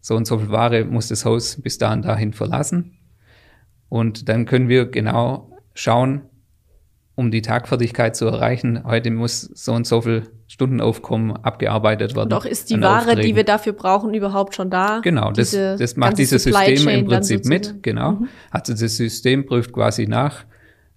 [0.00, 2.98] So und so viel Ware muss das Haus bis dahin dahin verlassen.
[3.88, 6.22] Und dann können wir genau schauen,
[7.14, 8.84] um die Tagfertigkeit zu erreichen.
[8.84, 12.30] Heute muss so und so viel Stundenaufkommen abgearbeitet werden.
[12.30, 13.22] Doch ist die Ware, Aufträgen.
[13.22, 15.00] die wir dafür brauchen, überhaupt schon da?
[15.00, 17.82] Genau, das, das macht dieses System im Prinzip mit.
[17.82, 18.12] Genau.
[18.12, 18.28] Mhm.
[18.50, 20.46] Also das System prüft quasi nach,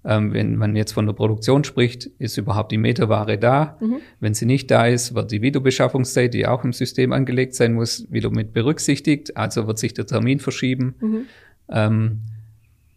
[0.06, 3.78] ähm, wenn man jetzt von der Produktion spricht, ist überhaupt die Meterware da?
[3.82, 3.98] Mhm.
[4.22, 8.08] Wenn sie nicht da ist, wird die Wiederbeschaffungszeit, die auch im System angelegt sein muss,
[8.10, 9.36] wieder mit berücksichtigt.
[9.36, 10.96] Also wird sich der Termin verschieben.
[11.02, 11.26] Mhm.
[11.70, 12.22] Ähm,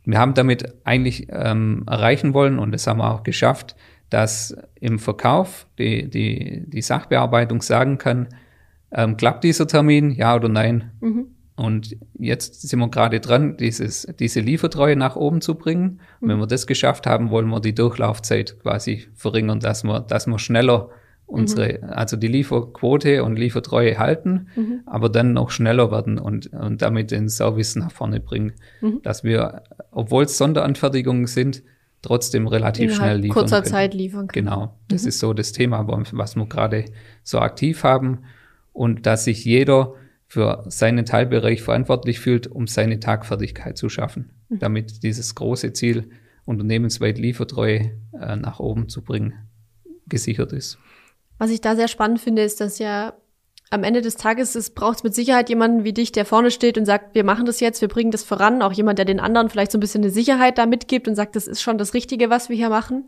[0.05, 3.75] wir haben damit eigentlich ähm, erreichen wollen, und das haben wir auch geschafft,
[4.15, 8.29] dass im Verkauf die, die, die Sachbearbeitung sagen kann,
[8.93, 10.93] ähm, klappt dieser Termin, ja oder nein.
[11.01, 11.27] Mhm.
[11.57, 15.99] Und jetzt sind wir gerade dran, dieses, diese Liefertreue nach oben zu bringen.
[16.21, 16.43] Und wenn mhm.
[16.43, 20.91] wir das geschafft haben, wollen wir die Durchlaufzeit quasi verringern, dass wir, dass wir schneller
[21.27, 21.91] unsere, mhm.
[21.91, 24.83] also die Lieferquote und Liefertreue halten, mhm.
[24.87, 28.53] aber dann noch schneller werden und, und damit den Service nach vorne bringen.
[28.81, 29.03] Mhm.
[29.03, 31.65] Dass wir, obwohl es Sonderanfertigungen sind,
[32.05, 33.71] trotzdem relativ Innerhalb schnell liefern kurzer können.
[33.71, 34.47] Zeit liefern können.
[34.47, 35.09] Genau, das mhm.
[35.09, 36.85] ist so das Thema, was wir gerade
[37.23, 38.25] so aktiv haben
[38.73, 39.95] und dass sich jeder
[40.27, 44.59] für seinen Teilbereich verantwortlich fühlt, um seine Tagfertigkeit zu schaffen, mhm.
[44.59, 46.11] damit dieses große Ziel,
[46.45, 49.35] unternehmensweit Liefertreue äh, nach oben zu bringen,
[50.07, 50.79] gesichert ist.
[51.39, 53.15] Was ich da sehr spannend finde, ist, dass ja
[53.75, 56.87] am Ende des Tages es braucht mit Sicherheit jemanden wie dich, der vorne steht und
[56.87, 58.63] sagt, wir machen das jetzt, wir bringen das voran.
[58.63, 61.37] Auch jemand, der den anderen vielleicht so ein bisschen eine Sicherheit da mitgibt und sagt,
[61.37, 63.05] das ist schon das Richtige, was wir hier machen.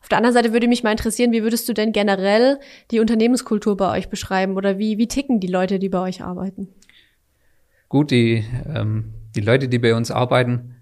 [0.00, 2.58] Auf der anderen Seite würde mich mal interessieren, wie würdest du denn generell
[2.90, 6.68] die Unternehmenskultur bei euch beschreiben oder wie, wie ticken die Leute, die bei euch arbeiten?
[7.88, 10.76] Gut, die, ähm, die Leute, die bei uns arbeiten,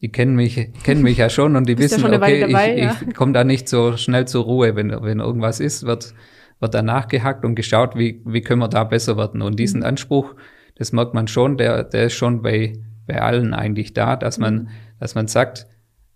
[0.00, 2.96] die kennen mich, kennen mich ja schon und die wissen, ja okay, dabei, ich, ja.
[3.06, 4.76] ich komme da nicht so schnell zur Ruhe.
[4.76, 6.14] Wenn, wenn irgendwas ist, wird,
[6.60, 9.42] wird da nachgehackt und geschaut, wie, wie können wir da besser werden.
[9.42, 9.86] Und diesen mhm.
[9.86, 10.34] Anspruch,
[10.76, 12.74] das merkt man schon, der, der ist schon bei,
[13.06, 14.68] bei allen eigentlich da, dass man, mhm.
[14.98, 15.66] dass man sagt,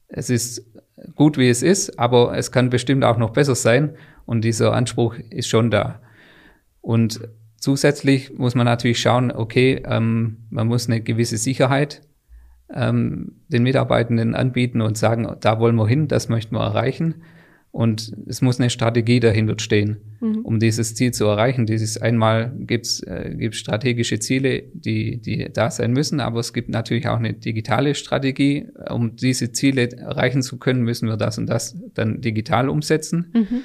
[0.08, 0.70] es ist
[1.14, 3.96] gut, wie es ist, aber es kann bestimmt auch noch besser sein.
[4.26, 6.00] Und dieser Anspruch ist schon da.
[6.80, 7.20] Und
[7.56, 12.02] zusätzlich muss man natürlich schauen, okay, ähm, man muss eine gewisse Sicherheit
[12.72, 17.22] ähm, den Mitarbeitenden anbieten und sagen, da wollen wir hin, das möchten wir erreichen.
[17.74, 20.42] Und es muss eine Strategie dahinter stehen, mhm.
[20.44, 21.66] um dieses Ziel zu erreichen.
[21.66, 26.52] Dieses einmal gibt es äh, gibt's strategische Ziele, die, die da sein müssen, aber es
[26.52, 28.68] gibt natürlich auch eine digitale Strategie.
[28.88, 33.32] Um diese Ziele erreichen zu können, müssen wir das und das dann digital umsetzen.
[33.34, 33.60] Mhm.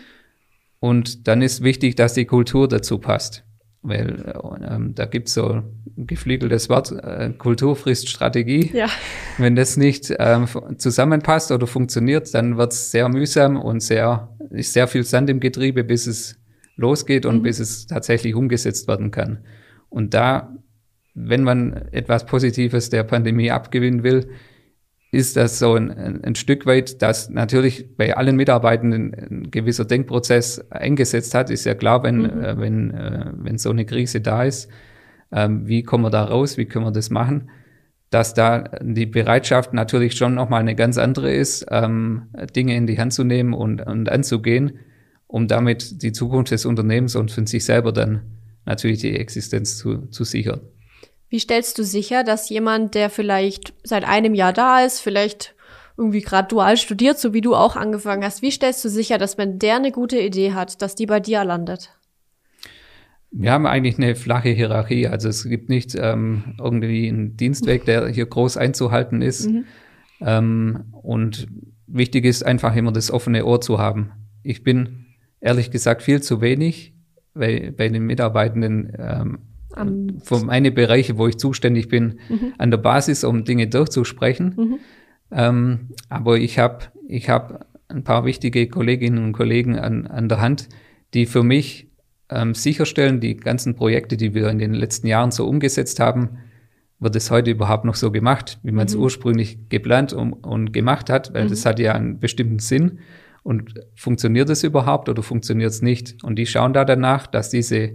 [0.80, 3.44] Und dann ist wichtig, dass die Kultur dazu passt.
[3.82, 4.34] Weil
[4.70, 8.72] ähm, da gibt's so ein geflügeltes Wort, äh, Kultur frisst Strategie.
[8.74, 8.88] Ja.
[9.38, 14.88] Wenn das nicht ähm, zusammenpasst oder funktioniert, dann wird's sehr mühsam und sehr, ist sehr
[14.88, 16.38] viel Sand im Getriebe, bis es
[16.76, 17.44] losgeht und mhm.
[17.44, 19.46] bis es tatsächlich umgesetzt werden kann.
[19.90, 20.54] Und da,
[21.14, 24.30] wenn man etwas Positives der Pandemie abgewinnen will,
[25.12, 30.70] ist das so ein, ein, Stück weit, dass natürlich bei allen Mitarbeitenden ein gewisser Denkprozess
[30.70, 31.50] eingesetzt hat.
[31.50, 32.44] Ist ja klar, wenn, mhm.
[32.44, 34.70] äh, wenn, äh, wenn so eine Krise da ist,
[35.32, 37.50] ähm, wie kommen wir da raus, wie können wir das machen,
[38.12, 43.00] dass da die Bereitschaft natürlich schon nochmal eine ganz andere ist, ähm, Dinge in die
[43.00, 44.80] Hand zu nehmen und, und anzugehen,
[45.26, 48.22] um damit die Zukunft des Unternehmens und für sich selber dann
[48.66, 50.62] natürlich die Existenz zu, zu sichern.
[51.30, 55.56] Wie stellst du sicher, dass jemand, der vielleicht seit einem Jahr da ist, vielleicht
[55.96, 59.38] irgendwie gerade dual studiert, so wie du auch angefangen hast, wie stellst du sicher, dass
[59.38, 61.92] wenn der eine gute Idee hat, dass die bei dir landet?
[63.32, 65.08] Wir haben eigentlich eine flache Hierarchie.
[65.08, 69.50] Also es gibt nicht ähm, irgendwie einen Dienstweg, der hier groß einzuhalten ist.
[69.50, 69.66] Mhm.
[70.22, 71.48] Ähm, und
[71.86, 74.12] wichtig ist einfach immer das offene Ohr zu haben.
[74.42, 75.06] Ich bin
[75.42, 76.96] ehrlich gesagt viel zu wenig
[77.34, 79.40] bei, bei den Mitarbeitenden ähm,
[79.74, 82.54] am für meine Bereiche, wo ich zuständig bin, mhm.
[82.58, 84.54] an der Basis, um Dinge durchzusprechen.
[84.58, 84.80] Mhm.
[85.32, 85.80] Ähm,
[86.10, 90.70] aber ich habe ich hab ein paar wichtige Kolleginnen und Kollegen an, an der Hand,
[91.14, 91.90] die für mich
[92.30, 96.38] ähm, sicherstellen, die ganzen Projekte, die wir in den letzten Jahren so umgesetzt haben,
[97.00, 99.02] wird es heute überhaupt noch so gemacht, wie man es mhm.
[99.02, 101.70] ursprünglich geplant und, und, gemacht hat, weil das mhm.
[101.70, 103.00] hat ja einen bestimmten Sinn.
[103.42, 106.24] Und funktioniert es überhaupt oder funktioniert es nicht?
[106.24, 107.94] Und die schauen da danach, dass diese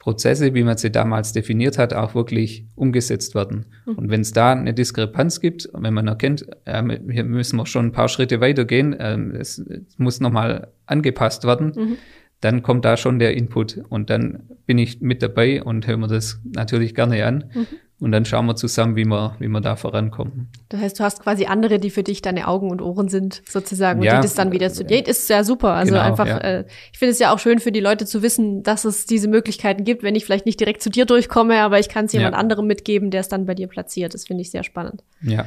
[0.00, 3.66] Prozesse, wie man sie damals definiert hat, auch wirklich umgesetzt werden.
[3.84, 3.92] Mhm.
[3.92, 7.86] Und wenn es da eine Diskrepanz gibt, wenn man erkennt, äh, hier müssen wir schon
[7.86, 11.96] ein paar Schritte weitergehen, äh, es, es muss nochmal angepasst werden, mhm.
[12.40, 16.08] dann kommt da schon der Input und dann bin ich mit dabei und höre mir
[16.08, 17.50] das natürlich gerne an.
[17.54, 17.66] Mhm.
[18.00, 20.48] Und dann schauen wir zusammen, wie wir, wie wir da vorankommen.
[20.70, 24.00] Das heißt, du hast quasi andere, die für dich deine Augen und Ohren sind, sozusagen,
[24.00, 25.06] und ja, die das dann wieder zu dir.
[25.06, 25.74] Ist ja super.
[25.74, 26.38] Also genau, einfach, ja.
[26.38, 29.28] äh, ich finde es ja auch schön für die Leute zu wissen, dass es diese
[29.28, 32.32] Möglichkeiten gibt, wenn ich vielleicht nicht direkt zu dir durchkomme, aber ich kann es jemand
[32.32, 32.38] ja.
[32.38, 34.14] anderem mitgeben, der es dann bei dir platziert.
[34.14, 35.04] Das finde ich sehr spannend.
[35.20, 35.44] Ja.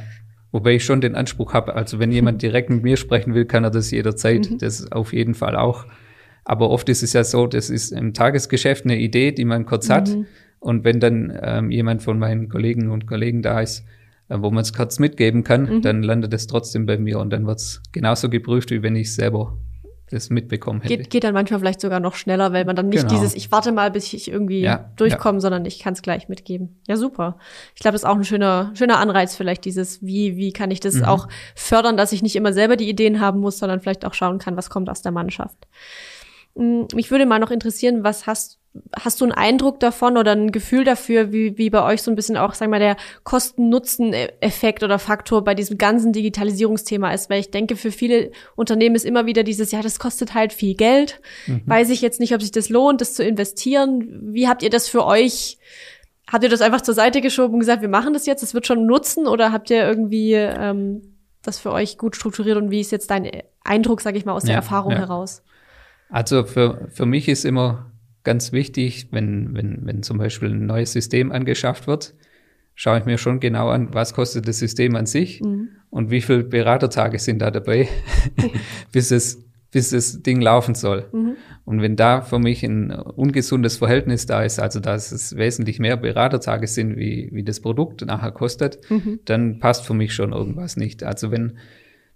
[0.52, 3.64] Wobei ich schon den Anspruch habe, also wenn jemand direkt mit mir sprechen will, kann
[3.64, 4.48] er das jederzeit.
[4.48, 4.58] Mhm.
[4.58, 5.86] Das auf jeden Fall auch.
[6.44, 9.90] Aber oft ist es ja so, das ist im Tagesgeschäft eine Idee, die man kurz
[9.90, 10.16] hat.
[10.64, 13.84] Und wenn dann ähm, jemand von meinen Kollegen und Kollegen da ist,
[14.30, 15.82] äh, wo man es kurz mitgeben kann, mhm.
[15.82, 19.14] dann landet es trotzdem bei mir und dann wird es genauso geprüft, wie wenn ich
[19.14, 19.58] selber
[20.10, 20.96] das mitbekommen hätte.
[20.96, 23.12] Geht, geht dann manchmal vielleicht sogar noch schneller, weil man dann nicht genau.
[23.12, 25.40] dieses, ich warte mal, bis ich irgendwie ja, durchkomme, ja.
[25.40, 26.80] sondern ich kann es gleich mitgeben.
[26.88, 27.36] Ja, super.
[27.74, 30.80] Ich glaube, das ist auch ein schöner, schöner Anreiz vielleicht, dieses, wie, wie kann ich
[30.80, 31.04] das mhm.
[31.04, 34.38] auch fördern, dass ich nicht immer selber die Ideen haben muss, sondern vielleicht auch schauen
[34.38, 35.68] kann, was kommt aus der Mannschaft.
[36.56, 38.58] Hm, mich würde mal noch interessieren, was hast
[38.98, 42.16] hast du einen Eindruck davon oder ein Gefühl dafür, wie, wie bei euch so ein
[42.16, 47.30] bisschen auch, sagen wir mal, der Kosten-Nutzen-Effekt oder Faktor bei diesem ganzen Digitalisierungsthema ist?
[47.30, 50.74] Weil ich denke, für viele Unternehmen ist immer wieder dieses, ja, das kostet halt viel
[50.74, 51.20] Geld.
[51.46, 51.62] Mhm.
[51.66, 54.32] Weiß ich jetzt nicht, ob sich das lohnt, das zu investieren.
[54.32, 55.58] Wie habt ihr das für euch?
[56.30, 58.66] Habt ihr das einfach zur Seite geschoben und gesagt, wir machen das jetzt, es wird
[58.66, 59.28] schon nutzen?
[59.28, 63.30] Oder habt ihr irgendwie ähm, das für euch gut strukturiert und wie ist jetzt dein
[63.62, 64.98] Eindruck, sage ich mal, aus der Erfahrung ja.
[64.98, 65.42] heraus?
[66.08, 70.92] Also für, für mich ist immer ganz wichtig, wenn, wenn, wenn zum Beispiel ein neues
[70.92, 72.14] System angeschafft wird,
[72.74, 75.68] schaue ich mir schon genau an, was kostet das System an sich mhm.
[75.90, 77.88] und wie viele Beratertage sind da dabei,
[78.92, 81.08] bis es bis das Ding laufen soll.
[81.12, 81.36] Mhm.
[81.64, 85.96] Und wenn da für mich ein ungesundes Verhältnis da ist, also dass es wesentlich mehr
[85.96, 89.18] Beratertage sind, wie, wie das Produkt nachher kostet, mhm.
[89.24, 91.02] dann passt für mich schon irgendwas nicht.
[91.02, 91.58] Also wenn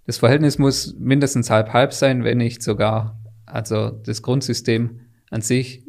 [0.06, 3.18] das Verhältnis muss mindestens halb halb sein, wenn nicht sogar,
[3.50, 5.84] also das Grundsystem an sich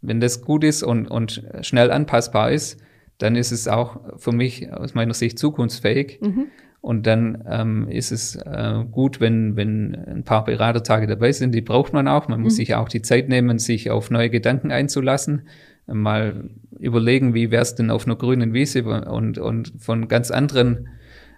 [0.00, 2.80] wenn das gut ist und, und schnell anpassbar ist,
[3.18, 6.20] dann ist es auch für mich aus meiner Sicht zukunftsfähig.
[6.20, 6.46] Mhm.
[6.80, 11.52] Und dann ähm, ist es äh, gut, wenn, wenn ein paar Beratertage dabei sind.
[11.52, 12.28] Die braucht man auch.
[12.28, 12.56] Man muss mhm.
[12.56, 15.48] sich auch die Zeit nehmen, sich auf neue Gedanken einzulassen.
[15.86, 20.88] Mal überlegen, wie wäre es denn auf einer grünen Wiese und, und von ganz anderen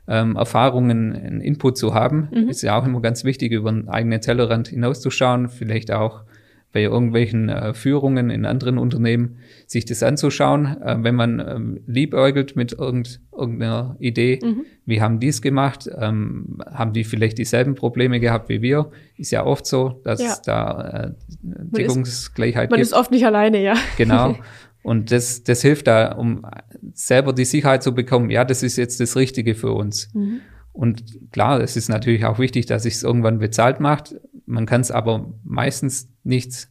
[0.09, 2.29] ähm, Erfahrungen einen Input zu haben.
[2.33, 2.49] Mhm.
[2.49, 6.25] Ist ja auch immer ganz wichtig, über einen eigenen Tellerrand hinauszuschauen, vielleicht auch
[6.73, 12.55] bei irgendwelchen äh, Führungen in anderen Unternehmen, sich das anzuschauen, äh, wenn man ähm, liebäugelt
[12.55, 14.65] mit irgend, irgendeiner Idee, mhm.
[14.87, 19.33] wie haben die es gemacht, ähm, haben die vielleicht dieselben Probleme gehabt wie wir, ist
[19.33, 20.37] ja oft so, dass ja.
[20.45, 21.11] da äh,
[21.43, 22.91] Deckungsgleichheit man gibt.
[22.91, 23.75] Man ist oft nicht alleine, ja.
[23.97, 24.37] Genau.
[24.83, 26.47] Und das, das hilft da, um
[26.95, 30.13] selber die Sicherheit zu bekommen, ja, das ist jetzt das Richtige für uns.
[30.15, 30.41] Mhm.
[30.73, 34.15] Und klar, es ist natürlich auch wichtig, dass sich es irgendwann bezahlt macht.
[34.47, 36.69] Man kann es aber meistens nicht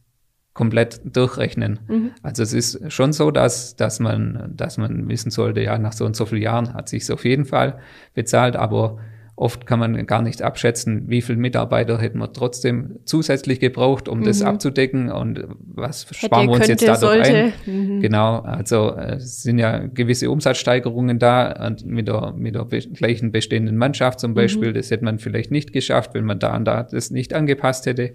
[0.52, 1.80] komplett durchrechnen.
[1.86, 2.10] Mhm.
[2.22, 6.04] Also es ist schon so, dass, dass man, dass man wissen sollte, ja, nach so
[6.04, 7.78] und so vielen Jahren hat sich auf jeden Fall
[8.14, 8.98] bezahlt, aber
[9.40, 14.20] Oft kann man gar nicht abschätzen, wie viele Mitarbeiter hätten wir trotzdem zusätzlich gebraucht, um
[14.20, 14.24] mhm.
[14.24, 17.34] das abzudecken und was Hätte, sparen wir uns könnte, jetzt dadurch sollte.
[17.34, 17.52] ein.
[17.64, 18.00] Mhm.
[18.02, 23.78] Genau, also äh, es sind ja gewisse Umsatzsteigerungen da mit der, mit der gleichen bestehenden
[23.78, 24.72] Mannschaft zum Beispiel.
[24.72, 24.74] Mhm.
[24.74, 28.08] Das hätte man vielleicht nicht geschafft, wenn man da und da das nicht angepasst hätte.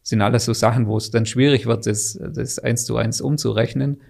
[0.00, 3.20] Das sind alles so Sachen, wo es dann schwierig wird, das, das eins zu eins
[3.20, 4.00] umzurechnen.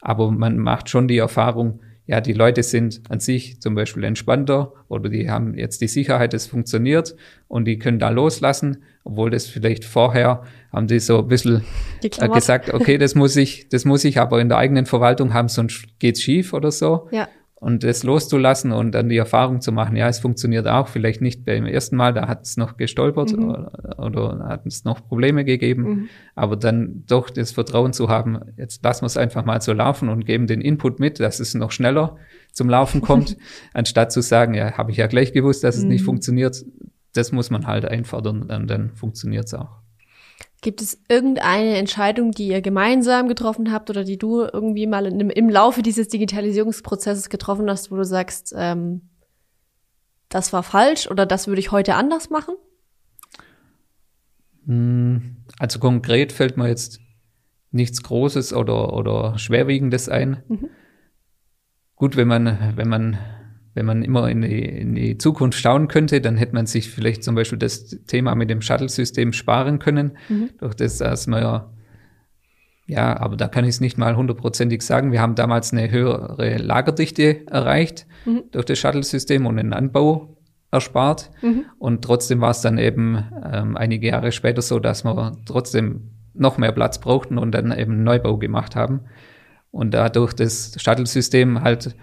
[0.00, 4.72] Aber man macht schon die Erfahrung, ja, die Leute sind an sich zum Beispiel entspannter
[4.88, 7.16] oder die haben jetzt die Sicherheit, es funktioniert
[7.48, 11.64] und die können da loslassen, obwohl das vielleicht vorher haben die so ein bisschen
[12.02, 15.48] äh, gesagt, okay, das muss ich, das muss ich aber in der eigenen Verwaltung haben,
[15.48, 17.08] sonst geht's schief oder so.
[17.10, 17.28] Ja
[17.64, 21.46] und das loszulassen und dann die Erfahrung zu machen, ja, es funktioniert auch, vielleicht nicht
[21.46, 23.48] beim ersten Mal, da hat es noch gestolpert mhm.
[23.48, 26.08] oder, oder hat es noch Probleme gegeben, mhm.
[26.34, 30.10] aber dann doch das Vertrauen zu haben, jetzt lassen wir es einfach mal so laufen
[30.10, 32.18] und geben den Input mit, dass es noch schneller
[32.52, 33.38] zum Laufen kommt,
[33.72, 36.06] anstatt zu sagen, ja, habe ich ja gleich gewusst, dass es nicht mhm.
[36.06, 36.62] funktioniert,
[37.14, 39.83] das muss man halt einfordern und dann funktioniert es auch.
[40.64, 45.28] Gibt es irgendeine Entscheidung, die ihr gemeinsam getroffen habt oder die du irgendwie mal in,
[45.28, 49.10] im Laufe dieses Digitalisierungsprozesses getroffen hast, wo du sagst, ähm,
[50.30, 52.54] das war falsch oder das würde ich heute anders machen?
[54.64, 56.98] Hm, also konkret fällt mir jetzt
[57.70, 60.42] nichts Großes oder, oder Schwerwiegendes ein.
[60.48, 60.70] Mhm.
[61.94, 63.18] Gut, wenn man, wenn man
[63.74, 67.24] wenn man immer in die, in die Zukunft schauen könnte, dann hätte man sich vielleicht
[67.24, 70.50] zum Beispiel das Thema mit dem Shuttle-System sparen können, mhm.
[70.58, 71.70] durch das, dass man ja,
[72.86, 75.10] ja, aber da kann ich es nicht mal hundertprozentig sagen.
[75.10, 78.44] Wir haben damals eine höhere Lagerdichte erreicht mhm.
[78.52, 80.36] durch das Shuttle-System und den Anbau
[80.70, 81.30] erspart.
[81.42, 81.64] Mhm.
[81.78, 86.58] Und trotzdem war es dann eben ähm, einige Jahre später so, dass wir trotzdem noch
[86.58, 89.00] mehr Platz brauchten und dann eben einen Neubau gemacht haben.
[89.70, 91.96] Und dadurch das Shuttle-System halt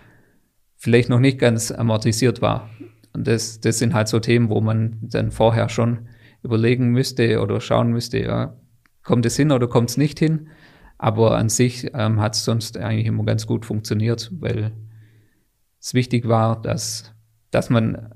[0.82, 2.68] vielleicht noch nicht ganz amortisiert war.
[3.14, 6.08] Und das, das sind halt so Themen, wo man dann vorher schon
[6.42, 8.56] überlegen müsste oder schauen müsste, ja,
[9.04, 10.48] kommt es hin oder kommt es nicht hin?
[10.98, 14.72] Aber an sich ähm, hat es sonst eigentlich immer ganz gut funktioniert, weil
[15.80, 17.14] es wichtig war, dass,
[17.52, 18.16] dass man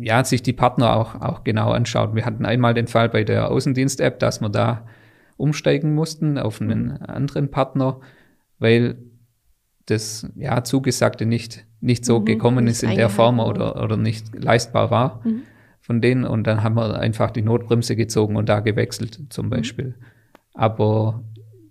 [0.00, 2.14] ja, sich die Partner auch, auch genau anschaut.
[2.14, 4.86] Wir hatten einmal den Fall bei der Außendienst-App, dass wir da
[5.36, 8.00] umsteigen mussten auf einen anderen Partner,
[8.58, 8.96] weil
[9.84, 14.34] das ja Zugesagte nicht, nicht so mhm, gekommen ist in der Form oder, oder nicht
[14.34, 15.42] leistbar war mhm.
[15.80, 16.24] von denen.
[16.24, 19.50] Und dann haben wir einfach die Notbremse gezogen und da gewechselt zum mhm.
[19.50, 19.94] Beispiel.
[20.54, 21.22] Aber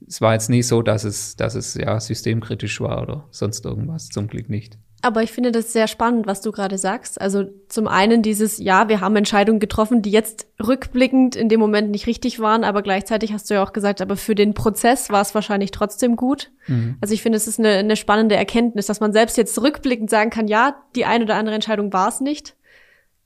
[0.07, 4.09] es war jetzt nie so, dass es, dass es ja systemkritisch war oder sonst irgendwas,
[4.09, 4.77] zum Glück nicht.
[5.03, 7.21] Aber ich finde das sehr spannend, was du gerade sagst.
[7.21, 11.91] Also zum einen dieses, ja, wir haben Entscheidungen getroffen, die jetzt rückblickend in dem Moment
[11.91, 15.21] nicht richtig waren, aber gleichzeitig hast du ja auch gesagt, aber für den Prozess war
[15.21, 16.49] es wahrscheinlich trotzdem gut.
[16.65, 16.97] Mhm.
[16.99, 20.31] Also ich finde, es ist eine, eine spannende Erkenntnis, dass man selbst jetzt rückblickend sagen
[20.31, 22.55] kann, ja, die eine oder andere Entscheidung war es nicht.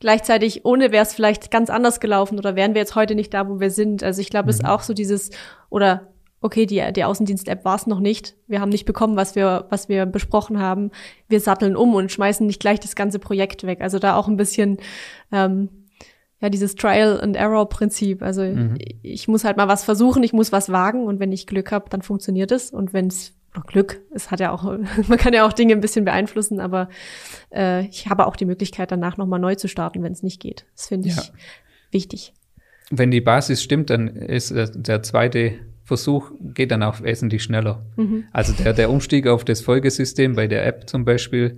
[0.02, 3.48] Gleichzeitig, ohne wäre es vielleicht ganz anders gelaufen oder wären wir jetzt heute nicht da,
[3.48, 4.04] wo wir sind.
[4.04, 4.66] Also ich glaube, es mhm.
[4.66, 5.30] ist auch so dieses,
[5.70, 6.08] oder
[6.42, 8.36] okay, die, die Außendienst-App war es noch nicht.
[8.48, 10.92] Wir haben nicht bekommen, was wir, was wir besprochen haben.
[11.30, 13.82] Wir satteln um und schmeißen nicht gleich das ganze Projekt weg.
[13.82, 14.78] Also da auch ein bisschen
[15.32, 15.70] ähm,
[16.42, 18.24] ja dieses Trial and Error Prinzip.
[18.24, 18.78] Also mhm.
[19.04, 21.90] ich muss halt mal was versuchen, ich muss was wagen und wenn ich Glück habe,
[21.90, 22.72] dann funktioniert es.
[22.72, 23.34] Und wenn es
[23.68, 24.64] Glück, es hat ja auch,
[25.08, 26.90] man kann ja auch Dinge ein bisschen beeinflussen, aber
[27.54, 30.66] äh, ich habe auch die Möglichkeit, danach nochmal neu zu starten, wenn es nicht geht.
[30.76, 31.24] Das finde ich ja.
[31.92, 32.34] wichtig.
[32.90, 35.60] Wenn die Basis stimmt, dann ist der zweite
[35.92, 37.86] Versuch geht dann auch wesentlich schneller.
[37.98, 38.24] Mhm.
[38.32, 41.58] Also der, der Umstieg auf das Folgesystem bei der App zum Beispiel,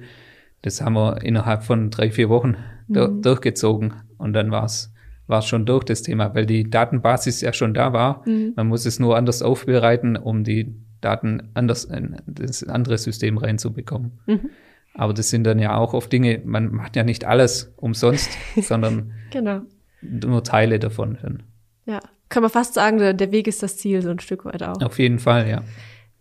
[0.64, 2.56] das haben wir innerhalb von drei, vier Wochen
[2.88, 3.22] mhm.
[3.22, 4.92] durchgezogen und dann war es
[5.28, 8.28] war schon durch das Thema, weil die Datenbasis ja schon da war.
[8.28, 8.54] Mhm.
[8.56, 14.20] Man muss es nur anders aufbereiten, um die Daten anders in das andere System reinzubekommen.
[14.26, 14.50] Mhm.
[14.96, 18.32] Aber das sind dann ja auch oft Dinge, man macht ja nicht alles umsonst,
[18.62, 19.62] sondern genau.
[20.02, 21.44] nur Teile davon.
[21.86, 22.00] Ja,
[22.34, 24.82] kann man fast sagen, der, der Weg ist das Ziel, so ein Stück weit auch.
[24.82, 25.62] Auf jeden Fall, ja.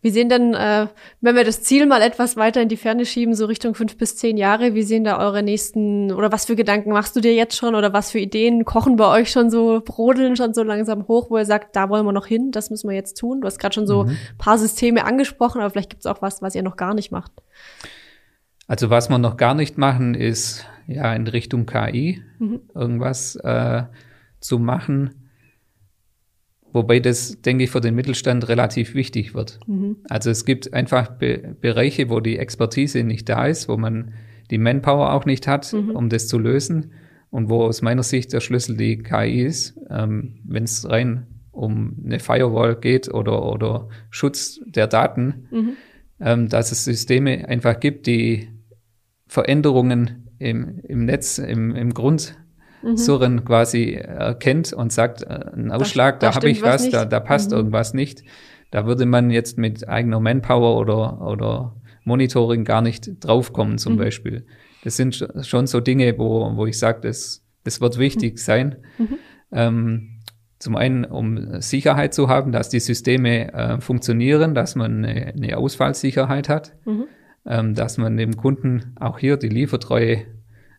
[0.03, 0.89] Wie sehen denn, äh,
[1.21, 4.17] wenn wir das Ziel mal etwas weiter in die Ferne schieben, so Richtung fünf bis
[4.17, 7.57] zehn Jahre, wie sehen da eure nächsten, oder was für Gedanken machst du dir jetzt
[7.57, 11.31] schon, oder was für Ideen kochen bei euch schon so, brodeln schon so langsam hoch,
[11.31, 13.41] wo ihr sagt, da wollen wir noch hin, das müssen wir jetzt tun?
[13.41, 14.17] Du hast gerade schon so mhm.
[14.39, 17.31] paar Systeme angesprochen, aber vielleicht gibt es auch was, was ihr noch gar nicht macht.
[18.67, 22.61] Also was wir noch gar nicht machen, ist ja in Richtung KI mhm.
[22.75, 23.85] irgendwas äh,
[24.41, 25.22] zu machen
[26.73, 29.61] Wobei das, denke ich, für den Mittelstand relativ wichtig wird.
[29.67, 29.97] Mhm.
[30.09, 34.15] Also es gibt einfach Be Bereiche, wo die Expertise nicht da ist, wo man
[34.51, 35.91] die Manpower auch nicht hat, mhm.
[35.91, 36.93] um das zu lösen.
[37.31, 41.97] Und wo aus meiner Sicht der Schlüssel die KI ist, ähm, wenn es rein um
[42.05, 45.77] eine Firewall geht oder, oder Schutz der Daten, mhm.
[46.21, 48.49] ähm, dass es Systeme einfach gibt, die
[49.27, 52.37] Veränderungen im, im Netz, im, im Grund
[52.83, 52.97] mhm.
[52.97, 57.05] Surren quasi erkennt und sagt, äh, ein Ausschlag, da, da, da habe ich was, da,
[57.05, 57.59] da passt mhm.
[57.59, 58.23] irgendwas nicht.
[58.71, 63.99] Da würde man jetzt mit eigener Manpower oder, oder Monitoring gar nicht draufkommen zum mhm.
[63.99, 64.47] Beispiel.
[64.83, 68.39] Das sind schon so Dinge, wo, wo ich sage, das, das wird wichtig mhm.
[68.39, 68.77] sein.
[68.99, 69.19] Mhm.
[69.53, 70.09] Ähm,
[70.59, 75.59] zum einen, um Sicherheit zu haben, dass die Systeme äh, funktionieren, dass man eine, eine
[75.59, 77.05] Ausfallsicherheit hat, mhm.
[77.45, 80.19] ähm, dass man dem Kunden auch hier die Liefertreue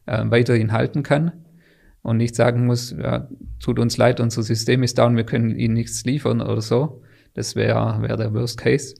[0.06, 1.43] äh, weiterhin halten kann
[2.04, 3.28] und nicht sagen muss, ja,
[3.62, 7.01] tut uns leid, unser System ist down, wir können Ihnen nichts liefern oder so.
[7.34, 8.95] Das wäre wär der Worst Case.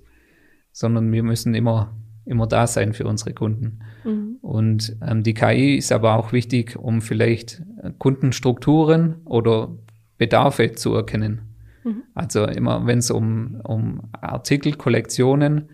[0.72, 1.96] Sondern wir müssen immer,
[2.26, 3.80] immer da sein für unsere Kunden.
[4.06, 4.38] Mhm.
[4.42, 7.62] Und ähm, die KI ist aber auch wichtig, um vielleicht
[8.00, 9.78] Kundenstrukturen oder
[10.18, 11.42] Bedarfe zu erkennen.
[11.84, 12.04] Mhm.
[12.16, 15.70] Also immer, wenn es um, um Artikel, Kollektionen,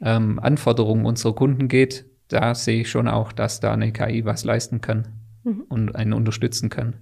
[0.00, 4.44] ähm, Anforderungen unserer Kunden geht, da sehe ich schon auch, dass da eine KI was
[4.44, 5.06] leisten kann
[5.44, 5.64] mhm.
[5.68, 6.94] und einen unterstützen kann.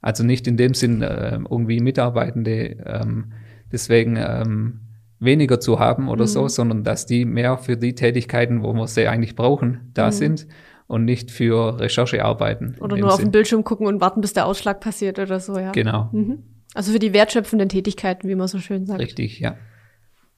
[0.00, 3.32] Also nicht in dem Sinn äh, irgendwie Mitarbeitende ähm,
[3.70, 4.80] deswegen ähm,
[5.20, 6.28] weniger zu haben oder mhm.
[6.28, 10.12] so, sondern dass die mehr für die Tätigkeiten, wo wir sie eigentlich brauchen, da mhm.
[10.12, 10.46] sind
[10.88, 12.76] und nicht für Recherchearbeiten.
[12.80, 15.70] Oder nur auf den Bildschirm gucken und warten, bis der Ausschlag passiert oder so, ja.
[15.72, 16.10] Genau.
[16.12, 16.42] Mhm.
[16.74, 19.00] Also für die wertschöpfenden Tätigkeiten, wie man so schön sagt.
[19.00, 19.56] Richtig, ja.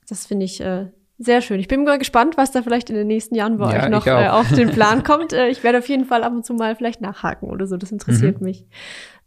[0.08, 0.86] Das finde ich äh,
[1.24, 1.60] sehr schön.
[1.60, 4.06] Ich bin mal gespannt, was da vielleicht in den nächsten Jahren bei ja, euch noch
[4.06, 5.32] äh, auf den Plan kommt.
[5.32, 7.76] Äh, ich werde auf jeden Fall ab und zu mal vielleicht nachhaken oder so.
[7.76, 8.46] Das interessiert mhm.
[8.46, 8.64] mich.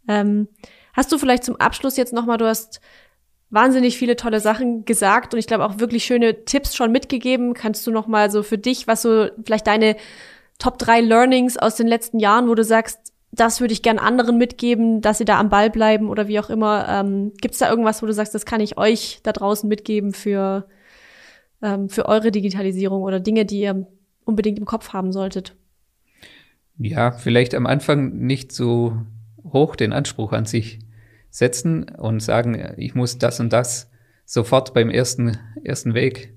[0.06, 0.48] Ähm,
[0.94, 2.80] hast du vielleicht zum Abschluss jetzt noch mal, du hast
[3.50, 7.54] wahnsinnig viele tolle Sachen gesagt und ich glaube auch wirklich schöne Tipps schon mitgegeben.
[7.54, 9.96] Kannst du noch mal so für dich, was so vielleicht deine
[10.58, 14.38] Top drei Learnings aus den letzten Jahren, wo du sagst, das würde ich gern anderen
[14.38, 16.86] mitgeben, dass sie da am Ball bleiben oder wie auch immer.
[16.88, 20.12] Ähm, Gibt es da irgendwas, wo du sagst, das kann ich euch da draußen mitgeben
[20.12, 20.66] für
[21.62, 23.86] ähm, für eure Digitalisierung oder Dinge, die ihr
[24.24, 25.56] unbedingt im Kopf haben solltet?
[26.78, 28.96] Ja, vielleicht am Anfang nicht so
[29.44, 30.80] hoch den Anspruch an sich
[31.30, 33.90] setzen und sagen, ich muss das und das
[34.24, 36.34] sofort beim ersten, ersten Weg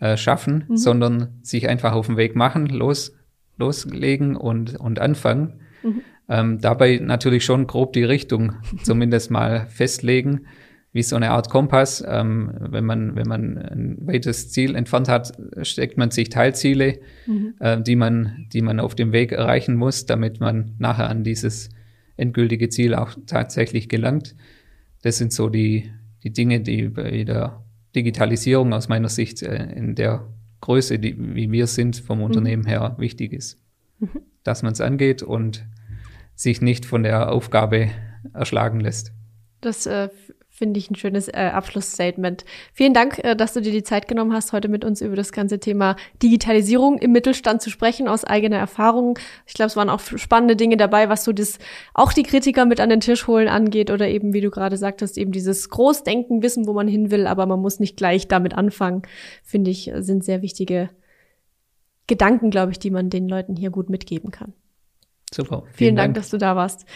[0.00, 0.76] äh, schaffen, mhm.
[0.76, 3.16] sondern sich einfach auf den Weg machen, los,
[3.56, 5.60] loslegen und, und anfangen.
[5.82, 6.00] Mhm.
[6.28, 10.46] Ähm, dabei natürlich schon grob die Richtung zumindest mal festlegen
[10.94, 12.02] wie so eine Art Kompass.
[12.06, 17.54] Ähm, wenn man, wenn man ein weites Ziel entfernt hat, steckt man sich Teilziele, mhm.
[17.58, 21.68] äh, die man, die man auf dem Weg erreichen muss, damit man nachher an dieses
[22.16, 24.36] endgültige Ziel auch tatsächlich gelangt.
[25.02, 25.90] Das sind so die,
[26.22, 27.64] die Dinge, die bei der
[27.96, 30.28] Digitalisierung aus meiner Sicht äh, in der
[30.60, 32.24] Größe, die, wie wir sind, vom mhm.
[32.24, 33.60] Unternehmen her wichtig ist.
[33.98, 34.20] Mhm.
[34.44, 35.66] Dass man es angeht und
[36.36, 37.88] sich nicht von der Aufgabe
[38.32, 39.12] erschlagen lässt.
[39.64, 40.08] Das äh,
[40.56, 42.44] Finde ich ein schönes äh, Abschlussstatement.
[42.72, 45.32] Vielen Dank, äh, dass du dir die Zeit genommen hast, heute mit uns über das
[45.32, 49.18] ganze Thema Digitalisierung im Mittelstand zu sprechen, aus eigener Erfahrung.
[49.46, 51.58] Ich glaube, es waren auch spannende Dinge dabei, was so das
[51.92, 55.18] auch die Kritiker mit an den Tisch holen angeht oder eben, wie du gerade sagtest,
[55.18, 59.02] eben dieses Großdenken, wissen, wo man hin will, aber man muss nicht gleich damit anfangen,
[59.42, 60.88] finde ich, sind sehr wichtige
[62.06, 64.52] Gedanken, glaube ich, die man den Leuten hier gut mitgeben kann.
[65.34, 65.62] Super.
[65.62, 66.86] Vielen, Vielen Dank, Dank, dass du da warst.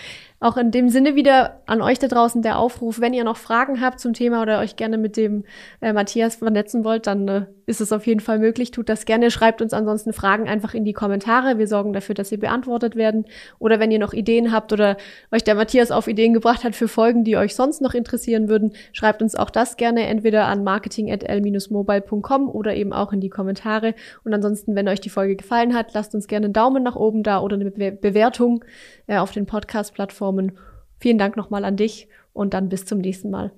[0.41, 3.81] Auch in dem Sinne wieder an euch da draußen der Aufruf, wenn ihr noch Fragen
[3.81, 5.45] habt zum Thema oder euch gerne mit dem
[5.81, 8.71] äh, Matthias vernetzen wollt, dann äh, ist es auf jeden Fall möglich.
[8.71, 9.33] Tut das gerne.
[9.33, 11.59] Schreibt uns ansonsten Fragen einfach in die Kommentare.
[11.59, 13.27] Wir sorgen dafür, dass sie beantwortet werden.
[13.59, 14.97] Oder wenn ihr noch Ideen habt oder
[15.33, 18.75] euch der Matthias auf Ideen gebracht hat für Folgen, die euch sonst noch interessieren würden,
[18.93, 23.95] schreibt uns auch das gerne entweder an marketing.l-mobile.com oder eben auch in die Kommentare.
[24.23, 27.25] Und ansonsten, wenn euch die Folge gefallen hat, lasst uns gerne einen Daumen nach oben
[27.25, 28.65] da oder eine Be Bewertung
[29.09, 30.28] äh, auf den Podcast-Plattformen.
[31.01, 33.53] Vielen Dank nochmal an dich und dann bis zum nächsten Mal.